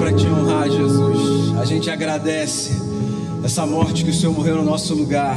para 0.00 0.14
te 0.14 0.26
honrar, 0.26 0.70
Jesus. 0.70 1.58
A 1.58 1.64
gente 1.66 1.90
agradece 1.90 2.70
essa 3.44 3.66
morte 3.66 4.02
que 4.02 4.10
o 4.10 4.14
Senhor 4.14 4.34
morreu 4.34 4.56
no 4.56 4.64
nosso 4.64 4.94
lugar. 4.94 5.36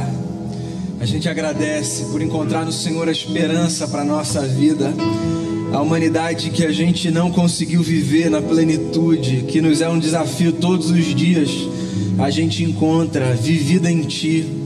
A 0.98 1.04
gente 1.04 1.28
agradece 1.28 2.06
por 2.06 2.22
encontrar 2.22 2.64
no 2.64 2.72
Senhor 2.72 3.06
a 3.06 3.12
esperança 3.12 3.86
para 3.86 4.00
a 4.00 4.04
nossa 4.06 4.40
vida. 4.40 4.90
A 5.70 5.82
humanidade 5.82 6.48
que 6.48 6.64
a 6.64 6.72
gente 6.72 7.10
não 7.10 7.30
conseguiu 7.30 7.82
viver 7.82 8.30
na 8.30 8.40
plenitude, 8.40 9.44
que 9.46 9.60
nos 9.60 9.82
é 9.82 9.88
um 9.88 9.98
desafio 9.98 10.50
todos 10.50 10.90
os 10.90 11.14
dias, 11.14 11.50
a 12.18 12.30
gente 12.30 12.64
encontra 12.64 13.34
vivida 13.34 13.90
em 13.90 14.00
Ti. 14.00 14.63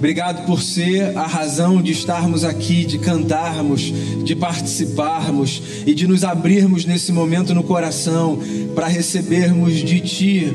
Obrigado 0.00 0.46
por 0.46 0.62
ser 0.62 1.14
a 1.14 1.26
razão 1.26 1.82
de 1.82 1.92
estarmos 1.92 2.42
aqui, 2.42 2.86
de 2.86 2.96
cantarmos, 2.98 3.92
de 4.24 4.34
participarmos 4.34 5.62
e 5.84 5.92
de 5.92 6.06
nos 6.06 6.24
abrirmos 6.24 6.86
nesse 6.86 7.12
momento 7.12 7.54
no 7.54 7.62
coração 7.62 8.38
para 8.74 8.86
recebermos 8.86 9.74
de 9.74 10.00
Ti 10.00 10.54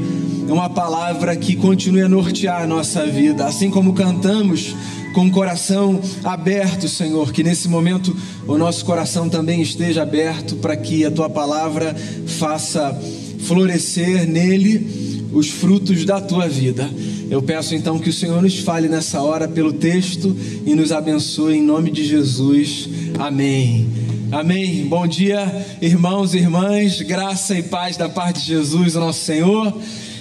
uma 0.50 0.68
palavra 0.68 1.36
que 1.36 1.55
continue 1.55 2.02
a 2.02 2.09
nortear 2.09 2.63
a 2.63 2.66
nossa 2.66 3.05
vida. 3.05 3.45
Assim 3.45 3.70
como 3.70 3.94
cantamos 3.94 4.76
com 5.13 5.27
o 5.27 5.31
coração 5.31 6.02
aberto, 6.23 6.88
Senhor, 6.88 7.31
que 7.31 7.44
nesse 7.44 7.67
momento 7.67 8.17
o 8.48 8.58
nosso 8.58 8.84
coração 8.84 9.30
também 9.30 9.62
esteja 9.62 10.02
aberto 10.02 10.55
para 10.55 10.75
que 10.75 11.05
a 11.05 11.12
Tua 11.12 11.30
palavra 11.30 11.95
faça 12.25 13.00
florescer 13.41 14.27
nele 14.27 15.27
os 15.31 15.52
frutos 15.52 16.03
da 16.03 16.20
Tua 16.20 16.48
vida. 16.48 16.89
Eu 17.29 17.41
peço 17.41 17.73
então 17.73 17.97
que 17.97 18.09
o 18.09 18.13
Senhor 18.13 18.39
nos 18.41 18.59
fale 18.59 18.88
nessa 18.88 19.20
hora 19.21 19.47
pelo 19.47 19.73
texto 19.73 20.35
e 20.63 20.75
nos 20.75 20.91
abençoe 20.91 21.57
em 21.57 21.61
nome 21.61 21.89
de 21.89 22.05
Jesus. 22.05 22.88
Amém. 23.17 23.89
Amém. 24.31 24.85
Bom 24.85 25.07
dia, 25.07 25.66
irmãos 25.81 26.35
e 26.35 26.38
irmãs. 26.38 27.02
Graça 27.02 27.57
e 27.57 27.63
paz 27.63 27.97
da 27.97 28.07
parte 28.07 28.41
de 28.41 28.47
Jesus, 28.47 28.93
nosso 28.93 29.25
Senhor. 29.25 29.75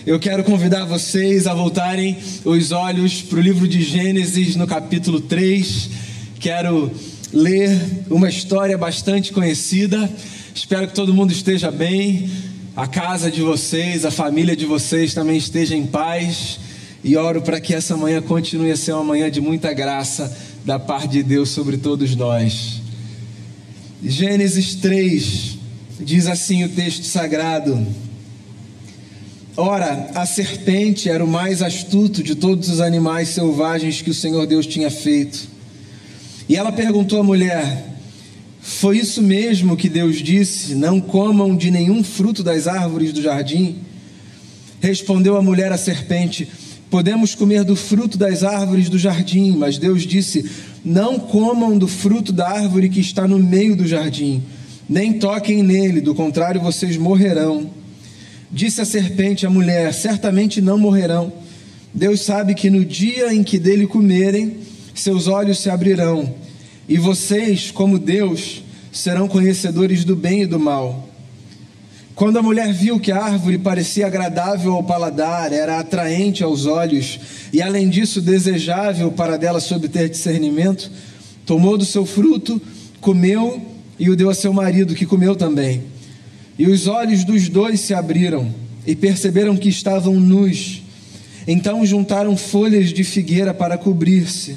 Eu 0.06 0.18
quero 0.18 0.42
convidar 0.44 0.86
vocês 0.86 1.46
a 1.46 1.52
voltarem 1.52 2.16
os 2.42 2.72
olhos 2.72 3.20
para 3.20 3.38
o 3.38 3.42
livro 3.42 3.68
de 3.68 3.82
Gênesis, 3.82 4.56
no 4.56 4.66
capítulo 4.66 5.20
3. 5.20 5.90
Quero 6.40 6.90
ler 7.30 7.78
uma 8.08 8.30
história 8.30 8.78
bastante 8.78 9.30
conhecida. 9.30 10.10
Espero 10.54 10.88
que 10.88 10.94
todo 10.94 11.12
mundo 11.12 11.32
esteja 11.32 11.70
bem. 11.70 12.30
A 12.74 12.86
casa 12.86 13.30
de 13.30 13.42
vocês, 13.42 14.06
a 14.06 14.10
família 14.10 14.56
de 14.56 14.64
vocês 14.64 15.12
também 15.12 15.36
esteja 15.36 15.76
em 15.76 15.86
paz 15.86 16.58
e 17.04 17.18
oro 17.18 17.42
para 17.42 17.60
que 17.60 17.74
essa 17.74 17.94
manhã 17.98 18.22
continue 18.22 18.72
a 18.72 18.76
ser 18.76 18.92
uma 18.92 19.04
manhã 19.04 19.30
de 19.30 19.38
muita 19.38 19.74
graça 19.74 20.34
da 20.64 20.78
parte 20.78 21.08
de 21.08 21.22
Deus 21.22 21.50
sobre 21.50 21.76
todos 21.76 22.16
nós. 22.16 22.80
Gênesis 24.02 24.74
3 24.76 25.58
diz 26.00 26.26
assim 26.26 26.64
o 26.64 26.68
texto 26.70 27.04
sagrado: 27.04 27.86
Ora, 29.54 30.10
a 30.14 30.24
serpente 30.24 31.10
era 31.10 31.22
o 31.22 31.28
mais 31.28 31.60
astuto 31.60 32.22
de 32.22 32.34
todos 32.34 32.70
os 32.70 32.80
animais 32.80 33.28
selvagens 33.28 34.00
que 34.00 34.10
o 34.10 34.14
Senhor 34.14 34.46
Deus 34.46 34.66
tinha 34.66 34.90
feito. 34.90 35.46
E 36.48 36.56
ela 36.56 36.72
perguntou 36.72 37.20
à 37.20 37.22
mulher: 37.22 37.96
Foi 38.62 38.96
isso 38.96 39.22
mesmo 39.22 39.76
que 39.76 39.90
Deus 39.90 40.16
disse? 40.16 40.74
Não 40.74 41.02
comam 41.02 41.54
de 41.54 41.70
nenhum 41.70 42.02
fruto 42.02 42.42
das 42.42 42.66
árvores 42.66 43.12
do 43.12 43.20
jardim? 43.20 43.76
Respondeu 44.80 45.36
a 45.36 45.42
mulher 45.42 45.70
à 45.70 45.76
serpente: 45.76 46.48
Podemos 46.94 47.34
comer 47.34 47.64
do 47.64 47.74
fruto 47.74 48.16
das 48.16 48.44
árvores 48.44 48.88
do 48.88 48.96
jardim, 48.96 49.50
mas 49.56 49.78
Deus 49.78 50.02
disse: 50.02 50.48
Não 50.84 51.18
comam 51.18 51.76
do 51.76 51.88
fruto 51.88 52.32
da 52.32 52.48
árvore 52.48 52.88
que 52.88 53.00
está 53.00 53.26
no 53.26 53.36
meio 53.36 53.74
do 53.74 53.84
jardim, 53.84 54.40
nem 54.88 55.14
toquem 55.14 55.60
nele, 55.60 56.00
do 56.00 56.14
contrário 56.14 56.60
vocês 56.60 56.96
morrerão. 56.96 57.68
Disse 58.48 58.80
a 58.80 58.84
serpente 58.84 59.44
à 59.44 59.50
mulher: 59.50 59.92
Certamente 59.92 60.60
não 60.60 60.78
morrerão. 60.78 61.32
Deus 61.92 62.20
sabe 62.20 62.54
que 62.54 62.70
no 62.70 62.84
dia 62.84 63.34
em 63.34 63.42
que 63.42 63.58
dele 63.58 63.88
comerem, 63.88 64.58
seus 64.94 65.26
olhos 65.26 65.58
se 65.58 65.68
abrirão, 65.68 66.32
e 66.88 66.96
vocês, 66.96 67.72
como 67.72 67.98
Deus, 67.98 68.62
serão 68.92 69.26
conhecedores 69.26 70.04
do 70.04 70.14
bem 70.14 70.42
e 70.42 70.46
do 70.46 70.60
mal. 70.60 71.03
Quando 72.14 72.38
a 72.38 72.42
mulher 72.42 72.72
viu 72.72 73.00
que 73.00 73.10
a 73.10 73.20
árvore 73.20 73.58
parecia 73.58 74.06
agradável 74.06 74.72
ao 74.72 74.84
paladar, 74.84 75.52
era 75.52 75.80
atraente 75.80 76.44
aos 76.44 76.64
olhos 76.64 77.18
e, 77.52 77.60
além 77.60 77.88
disso, 77.88 78.20
desejável 78.20 79.10
para 79.10 79.36
dela 79.36 79.58
sob 79.58 79.88
ter 79.88 80.08
discernimento, 80.08 80.90
tomou 81.44 81.76
do 81.76 81.84
seu 81.84 82.06
fruto, 82.06 82.62
comeu 83.00 83.60
e 83.98 84.08
o 84.10 84.14
deu 84.14 84.30
a 84.30 84.34
seu 84.34 84.52
marido, 84.52 84.94
que 84.94 85.04
comeu 85.04 85.34
também. 85.34 85.82
E 86.56 86.68
os 86.68 86.86
olhos 86.86 87.24
dos 87.24 87.48
dois 87.48 87.80
se 87.80 87.92
abriram 87.92 88.54
e 88.86 88.94
perceberam 88.94 89.56
que 89.56 89.68
estavam 89.68 90.14
nus. 90.14 90.82
Então 91.48 91.84
juntaram 91.84 92.36
folhas 92.36 92.90
de 92.90 93.02
figueira 93.02 93.52
para 93.52 93.76
cobrir-se. 93.76 94.56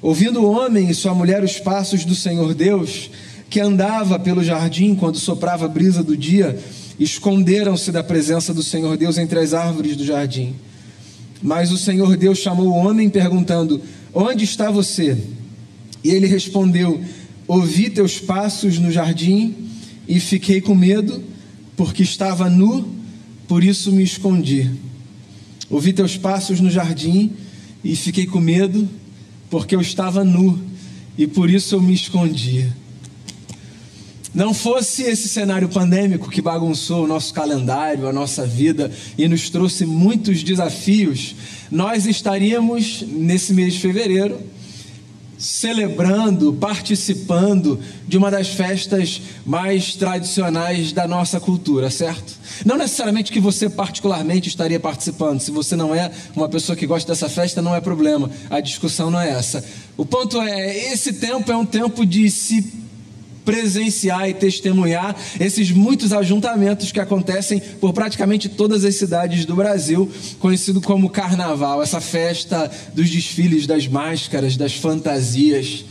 Ouvindo 0.00 0.40
o 0.40 0.50
homem 0.50 0.88
e 0.88 0.94
sua 0.94 1.14
mulher 1.14 1.42
os 1.42 1.58
passos 1.58 2.04
do 2.04 2.14
Senhor 2.14 2.54
Deus, 2.54 3.10
que 3.50 3.58
andava 3.58 4.16
pelo 4.16 4.44
jardim 4.44 4.94
quando 4.94 5.18
soprava 5.18 5.66
a 5.66 5.68
brisa 5.68 6.04
do 6.04 6.16
dia, 6.16 6.56
esconderam-se 7.00 7.90
da 7.90 8.02
presença 8.02 8.54
do 8.54 8.62
Senhor 8.62 8.96
Deus 8.96 9.18
entre 9.18 9.40
as 9.40 9.52
árvores 9.52 9.96
do 9.96 10.04
jardim. 10.04 10.54
Mas 11.42 11.72
o 11.72 11.76
Senhor 11.76 12.16
Deus 12.16 12.38
chamou 12.38 12.68
o 12.68 12.76
homem, 12.76 13.10
perguntando: 13.10 13.82
Onde 14.14 14.44
está 14.44 14.70
você? 14.70 15.18
E 16.04 16.10
ele 16.10 16.28
respondeu: 16.28 17.02
Ouvi 17.48 17.90
teus 17.90 18.20
passos 18.20 18.78
no 18.78 18.92
jardim 18.92 19.54
e 20.06 20.20
fiquei 20.20 20.60
com 20.60 20.74
medo, 20.74 21.20
porque 21.76 22.04
estava 22.04 22.48
nu, 22.48 22.88
por 23.48 23.64
isso 23.64 23.90
me 23.90 24.04
escondi. 24.04 24.70
Ouvi 25.68 25.92
teus 25.92 26.16
passos 26.16 26.60
no 26.60 26.70
jardim 26.70 27.32
e 27.82 27.96
fiquei 27.96 28.26
com 28.26 28.38
medo, 28.38 28.88
porque 29.48 29.74
eu 29.74 29.80
estava 29.80 30.22
nu 30.22 30.56
e 31.18 31.26
por 31.26 31.50
isso 31.50 31.74
eu 31.74 31.82
me 31.82 31.94
escondi. 31.94 32.68
Não 34.32 34.54
fosse 34.54 35.02
esse 35.02 35.28
cenário 35.28 35.68
pandêmico 35.68 36.30
que 36.30 36.40
bagunçou 36.40 37.04
o 37.04 37.06
nosso 37.06 37.34
calendário, 37.34 38.06
a 38.06 38.12
nossa 38.12 38.46
vida 38.46 38.90
e 39.18 39.26
nos 39.26 39.50
trouxe 39.50 39.84
muitos 39.84 40.44
desafios, 40.44 41.34
nós 41.70 42.06
estaríamos 42.06 43.02
nesse 43.02 43.52
mês 43.52 43.74
de 43.74 43.80
fevereiro 43.80 44.40
celebrando, 45.40 46.52
participando 46.52 47.80
de 48.06 48.18
uma 48.18 48.30
das 48.30 48.48
festas 48.48 49.22
mais 49.46 49.94
tradicionais 49.94 50.92
da 50.92 51.08
nossa 51.08 51.40
cultura, 51.40 51.90
certo? 51.90 52.34
Não 52.64 52.76
necessariamente 52.76 53.32
que 53.32 53.40
você 53.40 53.70
particularmente 53.70 54.50
estaria 54.50 54.78
participando, 54.78 55.40
se 55.40 55.50
você 55.50 55.74
não 55.74 55.94
é 55.94 56.10
uma 56.36 56.46
pessoa 56.46 56.76
que 56.76 56.86
gosta 56.86 57.10
dessa 57.10 57.28
festa, 57.28 57.62
não 57.62 57.74
é 57.74 57.80
problema, 57.80 58.30
a 58.50 58.60
discussão 58.60 59.10
não 59.10 59.18
é 59.18 59.30
essa. 59.30 59.64
O 59.96 60.04
ponto 60.04 60.38
é: 60.42 60.92
esse 60.92 61.14
tempo 61.14 61.50
é 61.50 61.56
um 61.56 61.64
tempo 61.64 62.04
de 62.04 62.30
se 62.30 62.79
presenciar 63.50 64.30
e 64.30 64.34
testemunhar 64.34 65.16
esses 65.40 65.72
muitos 65.72 66.12
ajuntamentos 66.12 66.92
que 66.92 67.00
acontecem 67.00 67.60
por 67.80 67.92
praticamente 67.92 68.48
todas 68.48 68.84
as 68.84 68.94
cidades 68.94 69.44
do 69.44 69.56
Brasil, 69.56 70.08
conhecido 70.38 70.80
como 70.80 71.10
Carnaval, 71.10 71.82
essa 71.82 72.00
festa 72.00 72.70
dos 72.94 73.10
desfiles, 73.10 73.66
das 73.66 73.88
máscaras, 73.88 74.56
das 74.56 74.74
fantasias. 74.74 75.84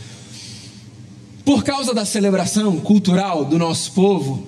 Por 1.44 1.62
causa 1.62 1.92
da 1.92 2.06
celebração 2.06 2.80
cultural 2.80 3.44
do 3.44 3.58
nosso 3.58 3.92
povo, 3.92 4.46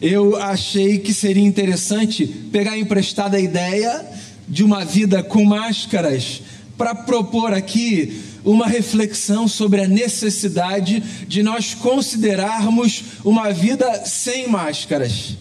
eu 0.00 0.36
achei 0.36 0.98
que 0.98 1.12
seria 1.12 1.44
interessante 1.44 2.24
pegar 2.24 2.78
emprestada 2.78 3.36
a 3.36 3.40
ideia 3.40 4.06
de 4.48 4.62
uma 4.62 4.84
vida 4.84 5.24
com 5.24 5.44
máscaras 5.44 6.40
para 6.78 6.94
propor 6.94 7.52
aqui 7.52 8.33
uma 8.44 8.66
reflexão 8.66 9.48
sobre 9.48 9.80
a 9.80 9.88
necessidade 9.88 11.02
de 11.26 11.42
nós 11.42 11.74
considerarmos 11.74 13.02
uma 13.24 13.50
vida 13.52 14.04
sem 14.04 14.48
máscaras. 14.48 15.36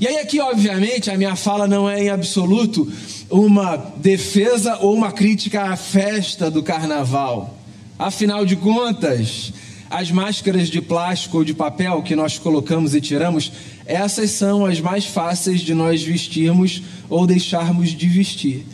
E 0.00 0.06
aí, 0.06 0.18
aqui, 0.18 0.40
obviamente, 0.40 1.10
a 1.10 1.16
minha 1.16 1.34
fala 1.34 1.66
não 1.66 1.90
é 1.90 2.04
em 2.04 2.08
absoluto 2.10 2.90
uma 3.28 3.76
defesa 3.96 4.78
ou 4.80 4.94
uma 4.94 5.10
crítica 5.10 5.62
à 5.64 5.76
festa 5.76 6.50
do 6.50 6.62
carnaval. 6.62 7.58
Afinal 7.98 8.46
de 8.46 8.54
contas, 8.54 9.52
as 9.90 10.10
máscaras 10.10 10.68
de 10.68 10.80
plástico 10.80 11.38
ou 11.38 11.44
de 11.44 11.52
papel 11.52 12.02
que 12.02 12.14
nós 12.14 12.38
colocamos 12.38 12.94
e 12.94 13.00
tiramos, 13.00 13.50
essas 13.84 14.30
são 14.30 14.64
as 14.64 14.80
mais 14.80 15.04
fáceis 15.04 15.62
de 15.62 15.74
nós 15.74 16.02
vestirmos 16.02 16.82
ou 17.08 17.26
deixarmos 17.26 17.90
de 17.90 18.06
vestir. 18.06 18.64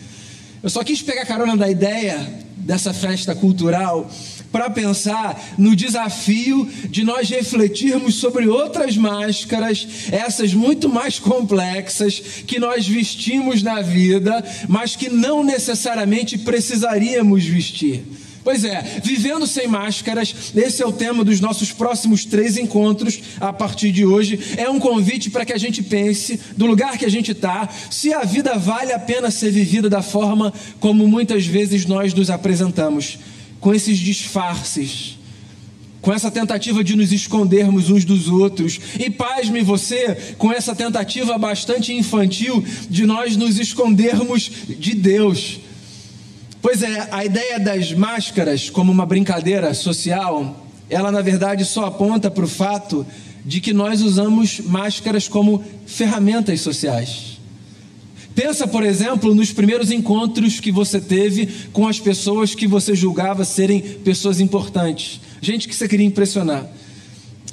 Eu 0.63 0.69
só 0.69 0.85
quis 0.85 1.01
pegar 1.01 1.25
carona 1.25 1.57
da 1.57 1.71
ideia 1.71 2.44
dessa 2.65 2.93
festa 2.93 3.35
cultural 3.35 4.11
para 4.51 4.71
pensar 4.71 5.55
no 5.59 5.75
desafio 5.75 6.69
de 6.89 7.03
nós 7.03 7.29
refletirmos 7.29 8.17
sobre 8.17 8.47
outras 8.47 8.97
máscaras, 8.97 9.87
essas 10.13 10.55
muito 10.55 10.89
mais 10.89 11.19
complexas 11.19 12.21
que 12.47 12.61
nós 12.61 12.87
vestimos 12.87 13.65
na 13.65 13.83
vida, 13.83 14.45
mas 14.69 14.95
que 14.95 15.09
não 15.09 15.43
necessariamente 15.43 16.39
precisaríamos 16.39 17.45
vestir. 17.45 18.05
Pois 18.45 18.63
é, 18.63 19.01
vivendo 19.03 19.47
sem 19.47 19.67
máscaras, 19.67 20.53
esse 20.55 20.83
é 20.83 20.87
o 20.87 20.93
tema 20.93 21.25
dos 21.25 21.41
nossos 21.41 21.73
próximos 21.73 22.27
três 22.27 22.59
encontros 22.59 23.19
a 23.41 23.55
partir 23.55 23.91
de 23.91 24.05
hoje. 24.05 24.39
É 24.59 24.69
um 24.69 24.79
convite 24.79 25.31
para 25.31 25.47
que 25.47 25.53
a 25.55 25.59
gente 25.59 25.83
pense, 25.83 26.39
do 26.55 26.67
lugar 26.67 26.99
que 26.99 27.07
a 27.07 27.11
gente 27.11 27.33
está, 27.33 27.67
se 27.91 28.13
a 28.13 28.23
vida 28.23 28.59
vale 28.59 28.93
a 28.93 28.99
pena 28.99 29.31
ser 29.31 29.51
vivida 29.51 29.89
da 29.89 30.03
forma 30.03 30.53
como 30.79 31.09
muitas 31.09 31.47
vezes 31.47 31.87
nós 31.87 32.13
nos 32.13 32.29
apresentamos, 32.29 33.19
com 33.61 33.73
esses 33.73 33.99
disfarces, 33.99 35.17
com 36.03 36.13
essa 36.13 36.31
tentativa 36.31 36.85
de 36.85 36.95
nos 36.95 37.13
escondermos 37.13 37.89
uns 37.89 38.05
dos 38.05 38.29
outros. 38.29 38.79
E 39.01 39.09
pasme 39.09 39.63
você, 39.63 40.35
com 40.37 40.53
essa 40.53 40.75
tentativa 40.75 41.39
bastante 41.39 41.95
infantil 41.95 42.63
de 42.91 43.07
nós 43.07 43.39
nos 43.39 43.59
escondermos 43.59 44.51
de 44.69 44.95
Deus. 44.95 45.61
Pois 46.65 46.83
é, 46.83 47.09
a 47.11 47.23
ideia 47.23 47.61
das 47.61 47.93
máscaras 47.93 48.71
como 48.71 48.91
uma 48.91 49.05
brincadeira 49.05 49.75
social, 49.75 50.67
ela 50.89 51.13
na 51.13 51.21
verdade 51.21 51.63
só 51.63 51.85
aponta 51.85 52.31
para 52.31 52.43
o 52.43 52.49
fato 52.49 53.07
de 53.45 53.61
que 53.61 53.75
nós 53.75 54.01
usamos 54.01 54.61
máscaras 54.61 55.29
como 55.29 55.63
ferramentas 55.85 56.63
sociais. 56.63 57.39
Pensa, 58.35 58.67
por 58.67 58.83
exemplo, 58.83 59.35
nos 59.35 59.53
primeiros 59.53 59.91
encontros 59.91 60.59
que 60.59 60.73
você 60.73 61.03
teve 61.03 61.47
com 61.71 61.87
as 61.87 62.01
pessoas 62.01 62.55
que 62.55 62.67
você 62.67 62.95
julgava 62.95 63.45
serem 63.45 63.83
pessoas 64.03 64.41
importantes, 64.41 65.21
gente 65.43 65.69
que 65.69 65.75
você 65.75 65.87
queria 65.87 66.07
impressionar. 66.07 66.67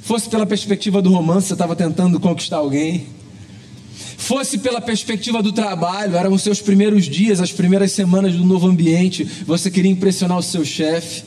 Fosse 0.04 0.30
pela 0.30 0.46
perspectiva 0.46 1.02
do 1.02 1.12
romance, 1.12 1.48
você 1.48 1.54
estava 1.54 1.76
tentando 1.76 2.18
conquistar 2.18 2.60
alguém 2.60 3.08
fosse 4.32 4.60
pela 4.60 4.80
perspectiva 4.80 5.44
do 5.44 5.52
trabalho, 5.52 6.16
eram 6.16 6.32
os 6.32 6.42
seus 6.42 6.62
primeiros 6.62 7.04
dias, 7.04 7.42
as 7.42 7.52
primeiras 7.52 7.92
semanas 7.92 8.34
do 8.34 8.46
novo 8.46 8.66
ambiente, 8.66 9.26
você 9.46 9.70
queria 9.70 9.92
impressionar 9.92 10.38
o 10.38 10.42
seu 10.42 10.64
chefe. 10.64 11.24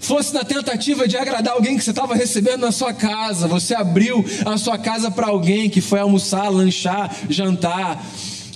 Fosse 0.00 0.32
na 0.32 0.42
tentativa 0.42 1.06
de 1.06 1.18
agradar 1.18 1.52
alguém 1.52 1.76
que 1.76 1.84
você 1.84 1.90
estava 1.90 2.14
recebendo 2.14 2.62
na 2.62 2.72
sua 2.72 2.94
casa, 2.94 3.46
você 3.46 3.74
abriu 3.74 4.24
a 4.46 4.56
sua 4.56 4.78
casa 4.78 5.10
para 5.10 5.26
alguém 5.26 5.68
que 5.68 5.82
foi 5.82 6.00
almoçar, 6.00 6.48
lanchar, 6.48 7.14
jantar, 7.28 8.02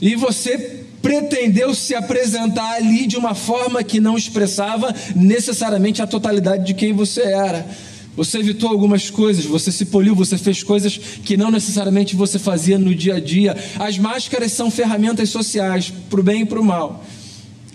e 0.01 0.17
você 0.17 0.87
pretendeu 1.03 1.75
se 1.75 1.95
apresentar 1.95 2.77
ali 2.77 3.07
de 3.07 3.19
uma 3.19 3.35
forma 3.35 3.83
que 3.83 4.01
não 4.01 4.17
expressava 4.17 4.95
necessariamente 5.15 6.01
a 6.01 6.07
totalidade 6.07 6.65
de 6.65 6.73
quem 6.73 6.95
você 6.95 7.21
era. 7.21 7.67
Você 8.15 8.39
evitou 8.39 8.69
algumas 8.69 9.09
coisas, 9.09 9.45
você 9.45 9.73
se 9.73 9.87
poliu, 9.87 10.15
você 10.15 10.37
fez 10.37 10.63
coisas 10.63 10.99
que 10.99 11.37
não 11.37 11.51
necessariamente 11.51 12.15
você 12.15 12.39
fazia 12.39 12.79
no 12.79 12.95
dia 12.95 13.15
a 13.15 13.21
dia. 13.21 13.57
As 13.79 13.97
máscaras 13.97 14.53
são 14.53 14.71
ferramentas 14.71 15.31
sociais, 15.31 15.93
para 16.11 16.21
o 16.21 16.23
bem 16.23 16.43
e 16.43 16.45
para 16.45 16.61
o 16.61 16.65
mal. 16.65 17.05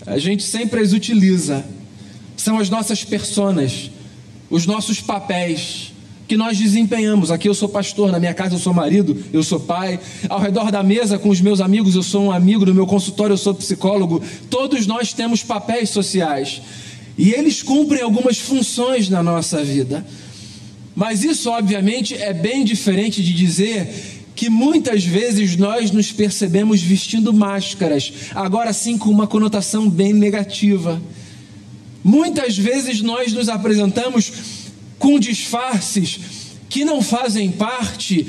A 0.06 0.16
gente 0.16 0.44
sempre 0.44 0.80
as 0.80 0.92
utiliza. 0.92 1.64
São 2.36 2.58
as 2.58 2.70
nossas 2.70 3.02
personas, 3.02 3.90
os 4.48 4.64
nossos 4.64 5.00
papéis 5.00 5.92
que 6.28 6.36
nós 6.36 6.56
desempenhamos. 6.56 7.32
Aqui 7.32 7.48
eu 7.48 7.54
sou 7.54 7.68
pastor, 7.68 8.12
na 8.12 8.20
minha 8.20 8.34
casa 8.34 8.54
eu 8.54 8.58
sou 8.60 8.72
marido, 8.72 9.16
eu 9.32 9.42
sou 9.42 9.58
pai. 9.58 9.98
Ao 10.28 10.38
redor 10.38 10.70
da 10.70 10.84
mesa 10.84 11.18
com 11.18 11.30
os 11.30 11.40
meus 11.40 11.60
amigos 11.60 11.96
eu 11.96 12.02
sou 12.02 12.26
um 12.26 12.30
amigo, 12.30 12.64
no 12.64 12.74
meu 12.74 12.86
consultório 12.86 13.32
eu 13.32 13.38
sou 13.38 13.54
psicólogo. 13.54 14.22
Todos 14.48 14.86
nós 14.86 15.12
temos 15.12 15.42
papéis 15.42 15.90
sociais. 15.90 16.62
E 17.16 17.32
eles 17.32 17.62
cumprem 17.62 18.02
algumas 18.02 18.38
funções 18.38 19.08
na 19.08 19.20
nossa 19.20 19.64
vida. 19.64 20.06
Mas 20.98 21.22
isso, 21.22 21.48
obviamente, 21.48 22.16
é 22.16 22.32
bem 22.32 22.64
diferente 22.64 23.22
de 23.22 23.32
dizer 23.32 23.88
que 24.34 24.50
muitas 24.50 25.04
vezes 25.04 25.56
nós 25.56 25.92
nos 25.92 26.10
percebemos 26.10 26.82
vestindo 26.82 27.32
máscaras, 27.32 28.12
agora 28.34 28.72
sim 28.72 28.98
com 28.98 29.08
uma 29.08 29.28
conotação 29.28 29.88
bem 29.88 30.12
negativa. 30.12 31.00
Muitas 32.02 32.58
vezes 32.58 33.00
nós 33.00 33.32
nos 33.32 33.48
apresentamos 33.48 34.32
com 34.98 35.20
disfarces 35.20 36.18
que 36.68 36.84
não 36.84 37.00
fazem 37.00 37.48
parte 37.52 38.26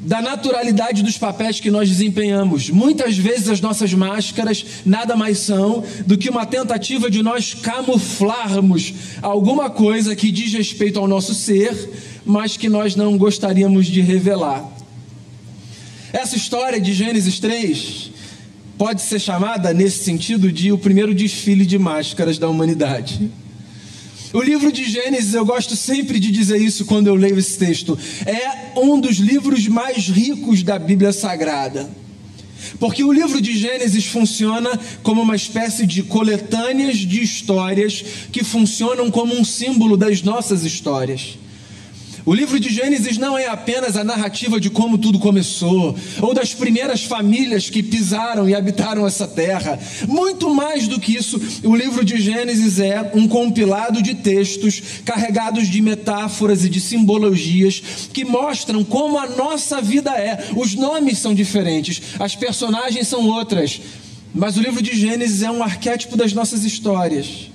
da 0.00 0.22
naturalidade 0.22 1.02
dos 1.02 1.18
papéis 1.18 1.58
que 1.58 1.70
nós 1.70 1.88
desempenhamos. 1.88 2.70
Muitas 2.70 3.16
vezes 3.16 3.48
as 3.48 3.60
nossas 3.60 3.92
máscaras 3.92 4.64
nada 4.86 5.16
mais 5.16 5.38
são 5.38 5.84
do 6.06 6.16
que 6.16 6.30
uma 6.30 6.46
tentativa 6.46 7.10
de 7.10 7.22
nós 7.22 7.52
camuflarmos 7.54 8.94
alguma 9.20 9.68
coisa 9.68 10.14
que 10.14 10.30
diz 10.30 10.52
respeito 10.52 10.98
ao 10.98 11.08
nosso 11.08 11.34
ser, 11.34 12.07
mas 12.24 12.56
que 12.56 12.68
nós 12.68 12.94
não 12.94 13.16
gostaríamos 13.16 13.86
de 13.86 14.00
revelar. 14.00 14.68
Essa 16.12 16.36
história 16.36 16.80
de 16.80 16.92
Gênesis 16.92 17.38
3 17.38 18.10
pode 18.78 19.02
ser 19.02 19.18
chamada, 19.18 19.74
nesse 19.74 20.04
sentido, 20.04 20.50
de 20.52 20.72
o 20.72 20.78
primeiro 20.78 21.14
desfile 21.14 21.66
de 21.66 21.78
máscaras 21.78 22.38
da 22.38 22.48
humanidade. 22.48 23.30
O 24.32 24.42
livro 24.42 24.70
de 24.70 24.84
Gênesis, 24.84 25.34
eu 25.34 25.44
gosto 25.44 25.74
sempre 25.74 26.20
de 26.20 26.30
dizer 26.30 26.60
isso 26.60 26.84
quando 26.84 27.06
eu 27.06 27.14
leio 27.14 27.38
esse 27.38 27.58
texto, 27.58 27.98
é 28.26 28.78
um 28.78 29.00
dos 29.00 29.16
livros 29.16 29.66
mais 29.66 30.08
ricos 30.08 30.62
da 30.62 30.78
Bíblia 30.78 31.12
Sagrada. 31.12 31.88
Porque 32.78 33.02
o 33.02 33.12
livro 33.12 33.40
de 33.40 33.56
Gênesis 33.56 34.06
funciona 34.06 34.78
como 35.02 35.22
uma 35.22 35.36
espécie 35.36 35.86
de 35.86 36.02
coletâneas 36.02 36.98
de 36.98 37.22
histórias 37.22 38.04
que 38.30 38.44
funcionam 38.44 39.10
como 39.10 39.34
um 39.34 39.44
símbolo 39.44 39.96
das 39.96 40.22
nossas 40.22 40.62
histórias. 40.64 41.38
O 42.28 42.34
livro 42.34 42.60
de 42.60 42.68
Gênesis 42.68 43.16
não 43.16 43.38
é 43.38 43.46
apenas 43.46 43.96
a 43.96 44.04
narrativa 44.04 44.60
de 44.60 44.68
como 44.68 44.98
tudo 44.98 45.18
começou, 45.18 45.96
ou 46.20 46.34
das 46.34 46.52
primeiras 46.52 47.02
famílias 47.02 47.70
que 47.70 47.82
pisaram 47.82 48.46
e 48.46 48.54
habitaram 48.54 49.06
essa 49.06 49.26
terra. 49.26 49.80
Muito 50.06 50.54
mais 50.54 50.86
do 50.86 51.00
que 51.00 51.16
isso, 51.16 51.40
o 51.64 51.74
livro 51.74 52.04
de 52.04 52.20
Gênesis 52.20 52.80
é 52.80 53.12
um 53.14 53.26
compilado 53.26 54.02
de 54.02 54.14
textos 54.14 54.82
carregados 55.06 55.68
de 55.68 55.80
metáforas 55.80 56.66
e 56.66 56.68
de 56.68 56.82
simbologias 56.82 57.82
que 58.12 58.26
mostram 58.26 58.84
como 58.84 59.18
a 59.18 59.26
nossa 59.30 59.80
vida 59.80 60.10
é. 60.10 60.50
Os 60.54 60.74
nomes 60.74 61.16
são 61.16 61.32
diferentes, 61.32 62.02
as 62.18 62.36
personagens 62.36 63.08
são 63.08 63.26
outras, 63.26 63.80
mas 64.34 64.58
o 64.58 64.60
livro 64.60 64.82
de 64.82 64.94
Gênesis 64.94 65.40
é 65.40 65.50
um 65.50 65.62
arquétipo 65.62 66.14
das 66.14 66.34
nossas 66.34 66.62
histórias. 66.62 67.48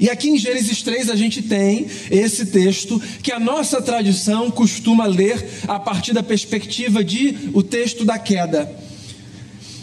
E 0.00 0.08
aqui 0.08 0.28
em 0.28 0.38
Gênesis 0.38 0.82
3 0.82 1.10
a 1.10 1.16
gente 1.16 1.42
tem 1.42 1.86
esse 2.10 2.46
texto 2.46 3.00
que 3.22 3.32
a 3.32 3.40
nossa 3.40 3.82
tradição 3.82 4.50
costuma 4.50 5.06
ler 5.06 5.44
a 5.66 5.78
partir 5.78 6.12
da 6.12 6.22
perspectiva 6.22 7.02
de 7.02 7.50
o 7.52 7.62
texto 7.62 8.04
da 8.04 8.18
queda. 8.18 8.70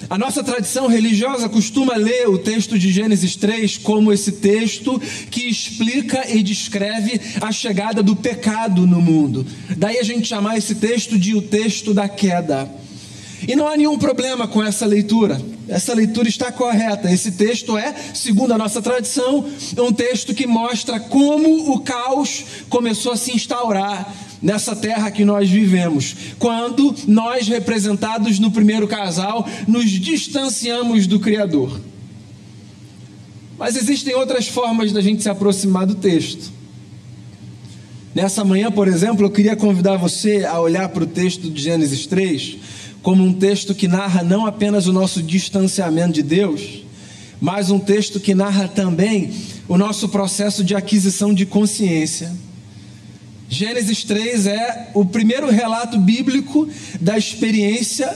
A 0.09 0.17
nossa 0.17 0.43
tradição 0.43 0.87
religiosa 0.87 1.49
costuma 1.49 1.95
ler 1.95 2.29
o 2.29 2.37
texto 2.37 2.77
de 2.77 2.91
Gênesis 2.91 3.35
3 3.35 3.77
como 3.79 4.13
esse 4.13 4.33
texto 4.33 5.01
que 5.31 5.49
explica 5.49 6.29
e 6.29 6.43
descreve 6.43 7.19
a 7.41 7.51
chegada 7.51 8.03
do 8.03 8.15
pecado 8.15 8.85
no 8.85 9.01
mundo. 9.01 9.45
Daí 9.75 9.97
a 9.97 10.03
gente 10.03 10.27
chamar 10.27 10.57
esse 10.57 10.75
texto 10.75 11.17
de 11.17 11.33
o 11.33 11.41
texto 11.41 11.93
da 11.93 12.07
queda. 12.07 12.69
E 13.47 13.55
não 13.55 13.67
há 13.67 13.77
nenhum 13.77 13.97
problema 13.97 14.47
com 14.47 14.63
essa 14.63 14.85
leitura. 14.85 15.39
Essa 15.67 15.93
leitura 15.93 16.27
está 16.27 16.51
correta. 16.51 17.11
Esse 17.11 17.31
texto 17.31 17.77
é, 17.77 17.93
segundo 18.13 18.53
a 18.53 18.57
nossa 18.57 18.81
tradição, 18.81 19.45
um 19.77 19.93
texto 19.93 20.33
que 20.33 20.47
mostra 20.47 20.99
como 20.99 21.71
o 21.71 21.79
caos 21.81 22.43
começou 22.69 23.11
a 23.11 23.17
se 23.17 23.35
instaurar 23.35 24.13
nessa 24.41 24.75
terra 24.75 25.11
que 25.11 25.23
nós 25.23 25.49
vivemos. 25.49 26.15
Quando 26.39 26.95
nós, 27.07 27.47
representados 27.47 28.39
no 28.39 28.51
primeiro 28.51 28.87
casal, 28.87 29.47
nos 29.67 29.89
distanciamos 29.89 31.05
do 31.05 31.19
Criador. 31.19 31.79
Mas 33.57 33.75
existem 33.75 34.13
outras 34.15 34.47
formas 34.47 34.91
da 34.91 35.01
gente 35.01 35.21
se 35.21 35.29
aproximar 35.29 35.85
do 35.85 35.95
texto. 35.95 36.51
Nessa 38.13 38.43
manhã, 38.43 38.71
por 38.71 38.87
exemplo, 38.87 39.25
eu 39.25 39.29
queria 39.29 39.55
convidar 39.55 39.97
você 39.97 40.45
a 40.45 40.59
olhar 40.59 40.89
para 40.89 41.03
o 41.03 41.07
texto 41.07 41.49
de 41.49 41.61
Gênesis 41.61 42.05
3 42.05 42.57
como 43.05 43.23
um 43.23 43.31
texto 43.31 43.75
que 43.75 43.87
narra 43.87 44.23
não 44.23 44.47
apenas 44.47 44.87
o 44.87 44.91
nosso 44.91 45.21
distanciamento 45.21 46.13
de 46.13 46.23
Deus, 46.23 46.83
mas 47.39 47.69
um 47.69 47.77
texto 47.77 48.19
que 48.19 48.33
narra 48.33 48.67
também 48.67 49.31
o 49.67 49.77
nosso 49.77 50.09
processo 50.09 50.63
de 50.63 50.73
aquisição 50.73 51.31
de 51.31 51.45
consciência. 51.45 52.33
Gênesis 53.47 54.03
3 54.03 54.47
é 54.47 54.89
o 54.95 55.05
primeiro 55.05 55.51
relato 55.51 55.99
bíblico 55.99 56.67
da 56.99 57.15
experiência 57.15 58.11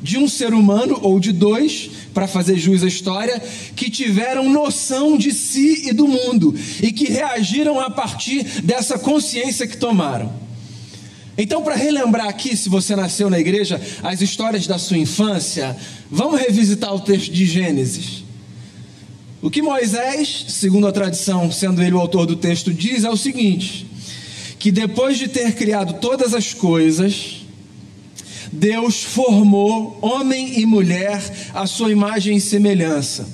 de 0.00 0.16
um 0.16 0.28
ser 0.28 0.54
humano, 0.54 0.96
ou 1.02 1.18
de 1.18 1.32
dois, 1.32 1.90
para 2.14 2.28
fazer 2.28 2.56
jus 2.56 2.84
à 2.84 2.86
história, 2.86 3.42
que 3.74 3.90
tiveram 3.90 4.48
noção 4.48 5.18
de 5.18 5.32
si 5.32 5.88
e 5.88 5.92
do 5.92 6.06
mundo 6.06 6.54
e 6.80 6.92
que 6.92 7.10
reagiram 7.10 7.80
a 7.80 7.90
partir 7.90 8.44
dessa 8.62 8.96
consciência 8.96 9.66
que 9.66 9.76
tomaram. 9.76 10.49
Então, 11.42 11.62
para 11.62 11.74
relembrar 11.74 12.28
aqui, 12.28 12.54
se 12.54 12.68
você 12.68 12.94
nasceu 12.94 13.30
na 13.30 13.40
igreja, 13.40 13.80
as 14.02 14.20
histórias 14.20 14.66
da 14.66 14.76
sua 14.76 14.98
infância, 14.98 15.74
vamos 16.10 16.38
revisitar 16.38 16.94
o 16.94 17.00
texto 17.00 17.32
de 17.32 17.46
Gênesis. 17.46 18.22
O 19.40 19.48
que 19.48 19.62
Moisés, 19.62 20.44
segundo 20.48 20.86
a 20.86 20.92
tradição, 20.92 21.50
sendo 21.50 21.82
ele 21.82 21.94
o 21.94 21.98
autor 21.98 22.26
do 22.26 22.36
texto, 22.36 22.74
diz 22.74 23.04
é 23.04 23.08
o 23.08 23.16
seguinte: 23.16 23.86
que 24.58 24.70
depois 24.70 25.16
de 25.16 25.28
ter 25.28 25.54
criado 25.54 25.94
todas 25.98 26.34
as 26.34 26.52
coisas, 26.52 27.36
Deus 28.52 29.02
formou 29.02 29.98
homem 30.02 30.60
e 30.60 30.66
mulher 30.66 31.22
à 31.54 31.66
sua 31.66 31.90
imagem 31.90 32.36
e 32.36 32.40
semelhança. 32.40 33.26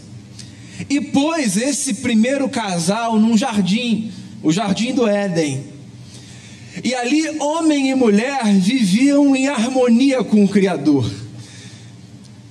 e 0.89 1.01
pôs 1.01 1.57
esse 1.57 1.95
primeiro 1.95 2.49
casal 2.49 3.19
num 3.19 3.37
jardim, 3.37 4.13
o 4.45 4.53
jardim 4.53 4.95
do 4.95 5.09
Éden. 5.09 5.76
E 6.83 6.95
ali, 6.95 7.29
homem 7.41 7.91
e 7.91 7.95
mulher 7.95 8.45
viviam 8.55 9.35
em 9.35 9.49
harmonia 9.49 10.23
com 10.23 10.45
o 10.45 10.49
Criador. 10.49 11.11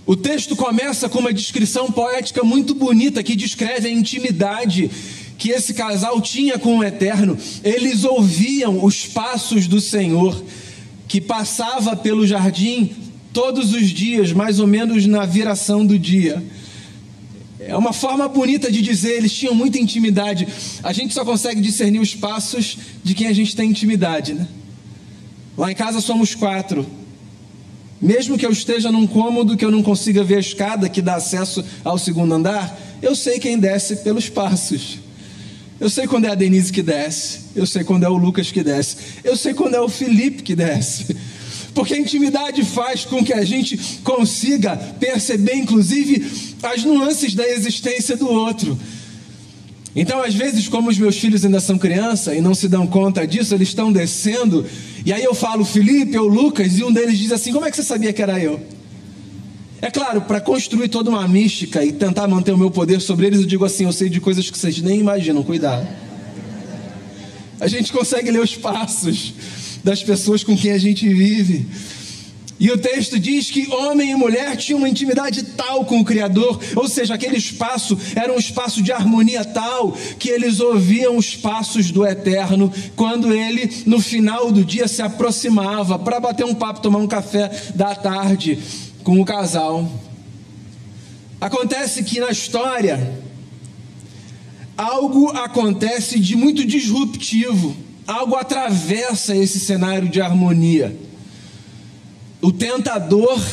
O 0.05 0.15
texto 0.15 0.55
começa 0.55 1.09
com 1.09 1.19
uma 1.19 1.33
descrição 1.33 1.91
poética 1.91 2.43
muito 2.43 2.75
bonita 2.75 3.23
que 3.23 3.35
descreve 3.35 3.87
a 3.87 3.91
intimidade 3.91 4.89
que 5.37 5.49
esse 5.49 5.73
casal 5.73 6.21
tinha 6.21 6.59
com 6.59 6.77
o 6.77 6.83
Eterno. 6.83 7.37
Eles 7.63 8.03
ouviam 8.03 8.83
os 8.83 9.05
passos 9.05 9.67
do 9.67 9.81
Senhor 9.81 10.43
que 11.07 11.19
passava 11.19 11.95
pelo 11.95 12.25
jardim 12.25 12.91
todos 13.33 13.73
os 13.73 13.89
dias, 13.89 14.31
mais 14.31 14.59
ou 14.59 14.67
menos 14.67 15.05
na 15.05 15.25
viração 15.25 15.85
do 15.85 15.99
dia. 15.99 16.41
É 17.59 17.75
uma 17.75 17.93
forma 17.93 18.27
bonita 18.27 18.71
de 18.71 18.81
dizer, 18.81 19.13
eles 19.13 19.33
tinham 19.33 19.55
muita 19.55 19.79
intimidade. 19.79 20.47
A 20.83 20.91
gente 20.91 21.13
só 21.13 21.23
consegue 21.23 21.61
discernir 21.61 21.99
os 21.99 22.13
passos 22.13 22.77
de 23.03 23.13
quem 23.13 23.27
a 23.27 23.33
gente 23.33 23.55
tem 23.55 23.69
intimidade, 23.69 24.33
né? 24.33 24.47
Lá 25.57 25.71
em 25.71 25.75
casa 25.75 26.01
somos 26.01 26.35
quatro. 26.35 26.85
Mesmo 28.01 28.37
que 28.37 28.45
eu 28.45 28.51
esteja 28.51 28.91
num 28.91 29.07
cômodo 29.07 29.55
que 29.55 29.63
eu 29.63 29.71
não 29.71 29.81
consiga 29.81 30.23
ver 30.23 30.35
a 30.35 30.39
escada 30.39 30.89
que 30.89 31.01
dá 31.01 31.15
acesso 31.15 31.63
ao 31.83 31.97
segundo 31.97 32.33
andar, 32.33 32.77
eu 33.01 33.15
sei 33.15 33.39
quem 33.39 33.57
desce 33.57 33.97
pelos 33.97 34.27
passos. 34.27 34.99
Eu 35.79 35.89
sei 35.89 36.07
quando 36.07 36.25
é 36.25 36.29
a 36.29 36.35
Denise 36.35 36.71
que 36.71 36.81
desce, 36.81 37.39
eu 37.55 37.65
sei 37.65 37.83
quando 37.83 38.03
é 38.03 38.09
o 38.09 38.17
Lucas 38.17 38.51
que 38.51 38.63
desce, 38.63 38.97
eu 39.23 39.35
sei 39.35 39.53
quando 39.53 39.75
é 39.75 39.81
o 39.81 39.89
Felipe 39.89 40.43
que 40.43 40.55
desce. 40.55 41.15
Porque 41.73 41.93
a 41.93 41.99
intimidade 41.99 42.63
faz 42.63 43.03
com 43.03 43.23
que 43.23 43.33
a 43.33 43.43
gente 43.43 43.77
consiga 44.01 44.77
perceber, 44.77 45.55
inclusive, 45.55 46.54
as 46.71 46.83
nuances 46.83 47.33
da 47.33 47.47
existência 47.47 48.15
do 48.15 48.29
outro. 48.29 48.77
Então, 49.95 50.21
às 50.21 50.35
vezes, 50.35 50.67
como 50.67 50.89
os 50.89 50.97
meus 50.97 51.17
filhos 51.17 51.45
ainda 51.45 51.59
são 51.59 51.77
criança 51.77 52.35
e 52.35 52.41
não 52.41 52.53
se 52.53 52.67
dão 52.67 52.85
conta 52.85 53.25
disso, 53.25 53.55
eles 53.55 53.69
estão 53.69 53.91
descendo, 53.91 54.65
e 55.05 55.13
aí 55.13 55.23
eu 55.23 55.33
falo 55.33 55.63
Felipe 55.63 56.17
ou 56.17 56.27
Lucas, 56.27 56.77
e 56.77 56.83
um 56.83 56.91
deles 56.91 57.17
diz 57.17 57.31
assim: 57.31 57.53
Como 57.53 57.65
é 57.65 57.71
que 57.71 57.77
você 57.77 57.83
sabia 57.83 58.11
que 58.11 58.21
era 58.21 58.37
eu? 58.39 58.59
É 59.81 59.91
claro, 59.91 60.21
para 60.21 60.41
construir 60.41 60.89
toda 60.89 61.09
uma 61.09 61.27
mística 61.27 61.83
e 61.85 61.93
tentar 61.93 62.27
manter 62.27 62.51
o 62.51 62.57
meu 62.57 62.71
poder 62.71 62.99
sobre 62.99 63.27
eles, 63.27 63.39
eu 63.39 63.45
digo 63.45 63.63
assim: 63.63 63.85
eu 63.85 63.93
sei 63.93 64.09
de 64.09 64.19
coisas 64.19 64.49
que 64.49 64.57
vocês 64.57 64.81
nem 64.81 64.99
imaginam, 64.99 65.43
cuidado. 65.43 65.87
A 67.59 67.67
gente 67.67 67.93
consegue 67.93 68.31
ler 68.31 68.41
os 68.41 68.55
passos 68.55 69.33
das 69.83 70.03
pessoas 70.03 70.43
com 70.43 70.57
quem 70.57 70.71
a 70.71 70.77
gente 70.77 71.07
vive. 71.07 71.67
E 72.57 72.71
o 72.71 72.77
texto 72.77 73.19
diz 73.19 73.51
que 73.51 73.69
homem 73.69 74.11
e 74.11 74.15
mulher 74.15 74.55
tinham 74.55 74.79
uma 74.79 74.87
intimidade 74.87 75.43
tal 75.43 75.83
com 75.83 75.99
o 75.99 76.05
Criador, 76.05 76.57
ou 76.75 76.87
seja, 76.87 77.13
aquele 77.13 77.35
espaço 77.35 77.97
era 78.15 78.31
um 78.31 78.37
espaço 78.37 78.81
de 78.81 78.93
harmonia 78.93 79.43
tal 79.43 79.91
que 80.17 80.29
eles 80.29 80.61
ouviam 80.61 81.17
os 81.17 81.35
passos 81.35 81.91
do 81.91 82.05
Eterno 82.05 82.71
quando 82.95 83.33
ele, 83.33 83.83
no 83.85 83.99
final 83.99 84.53
do 84.53 84.63
dia, 84.63 84.87
se 84.87 85.01
aproximava 85.01 85.99
para 85.99 86.19
bater 86.19 86.45
um 86.45 86.55
papo, 86.55 86.81
tomar 86.81 86.99
um 86.99 87.07
café 87.07 87.51
da 87.75 87.93
tarde 87.93 88.57
com 89.03 89.19
o 89.19 89.25
casal. 89.25 89.89
Acontece 91.41 92.03
que 92.03 92.21
na 92.21 92.29
história, 92.29 93.19
algo 94.77 95.29
acontece 95.31 96.17
de 96.19 96.37
muito 96.37 96.65
disruptivo, 96.65 97.75
algo 98.07 98.35
atravessa 98.35 99.35
esse 99.35 99.59
cenário 99.59 100.07
de 100.07 100.21
harmonia. 100.21 101.04
O 102.45 102.51
tentador, 102.51 103.43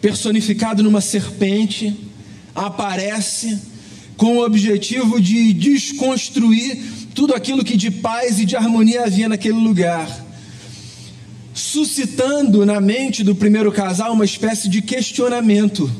personificado 0.00 0.82
numa 0.82 1.02
serpente, 1.02 1.94
aparece 2.54 3.60
com 4.16 4.38
o 4.38 4.44
objetivo 4.46 5.20
de 5.20 5.52
desconstruir 5.52 6.82
tudo 7.14 7.34
aquilo 7.34 7.62
que 7.62 7.76
de 7.76 7.90
paz 7.90 8.40
e 8.40 8.46
de 8.46 8.56
harmonia 8.56 9.04
havia 9.04 9.28
naquele 9.28 9.58
lugar 9.58 10.24
suscitando 11.52 12.64
na 12.64 12.80
mente 12.80 13.22
do 13.22 13.34
primeiro 13.34 13.70
casal 13.70 14.14
uma 14.14 14.24
espécie 14.24 14.70
de 14.70 14.80
questionamento. 14.80 15.90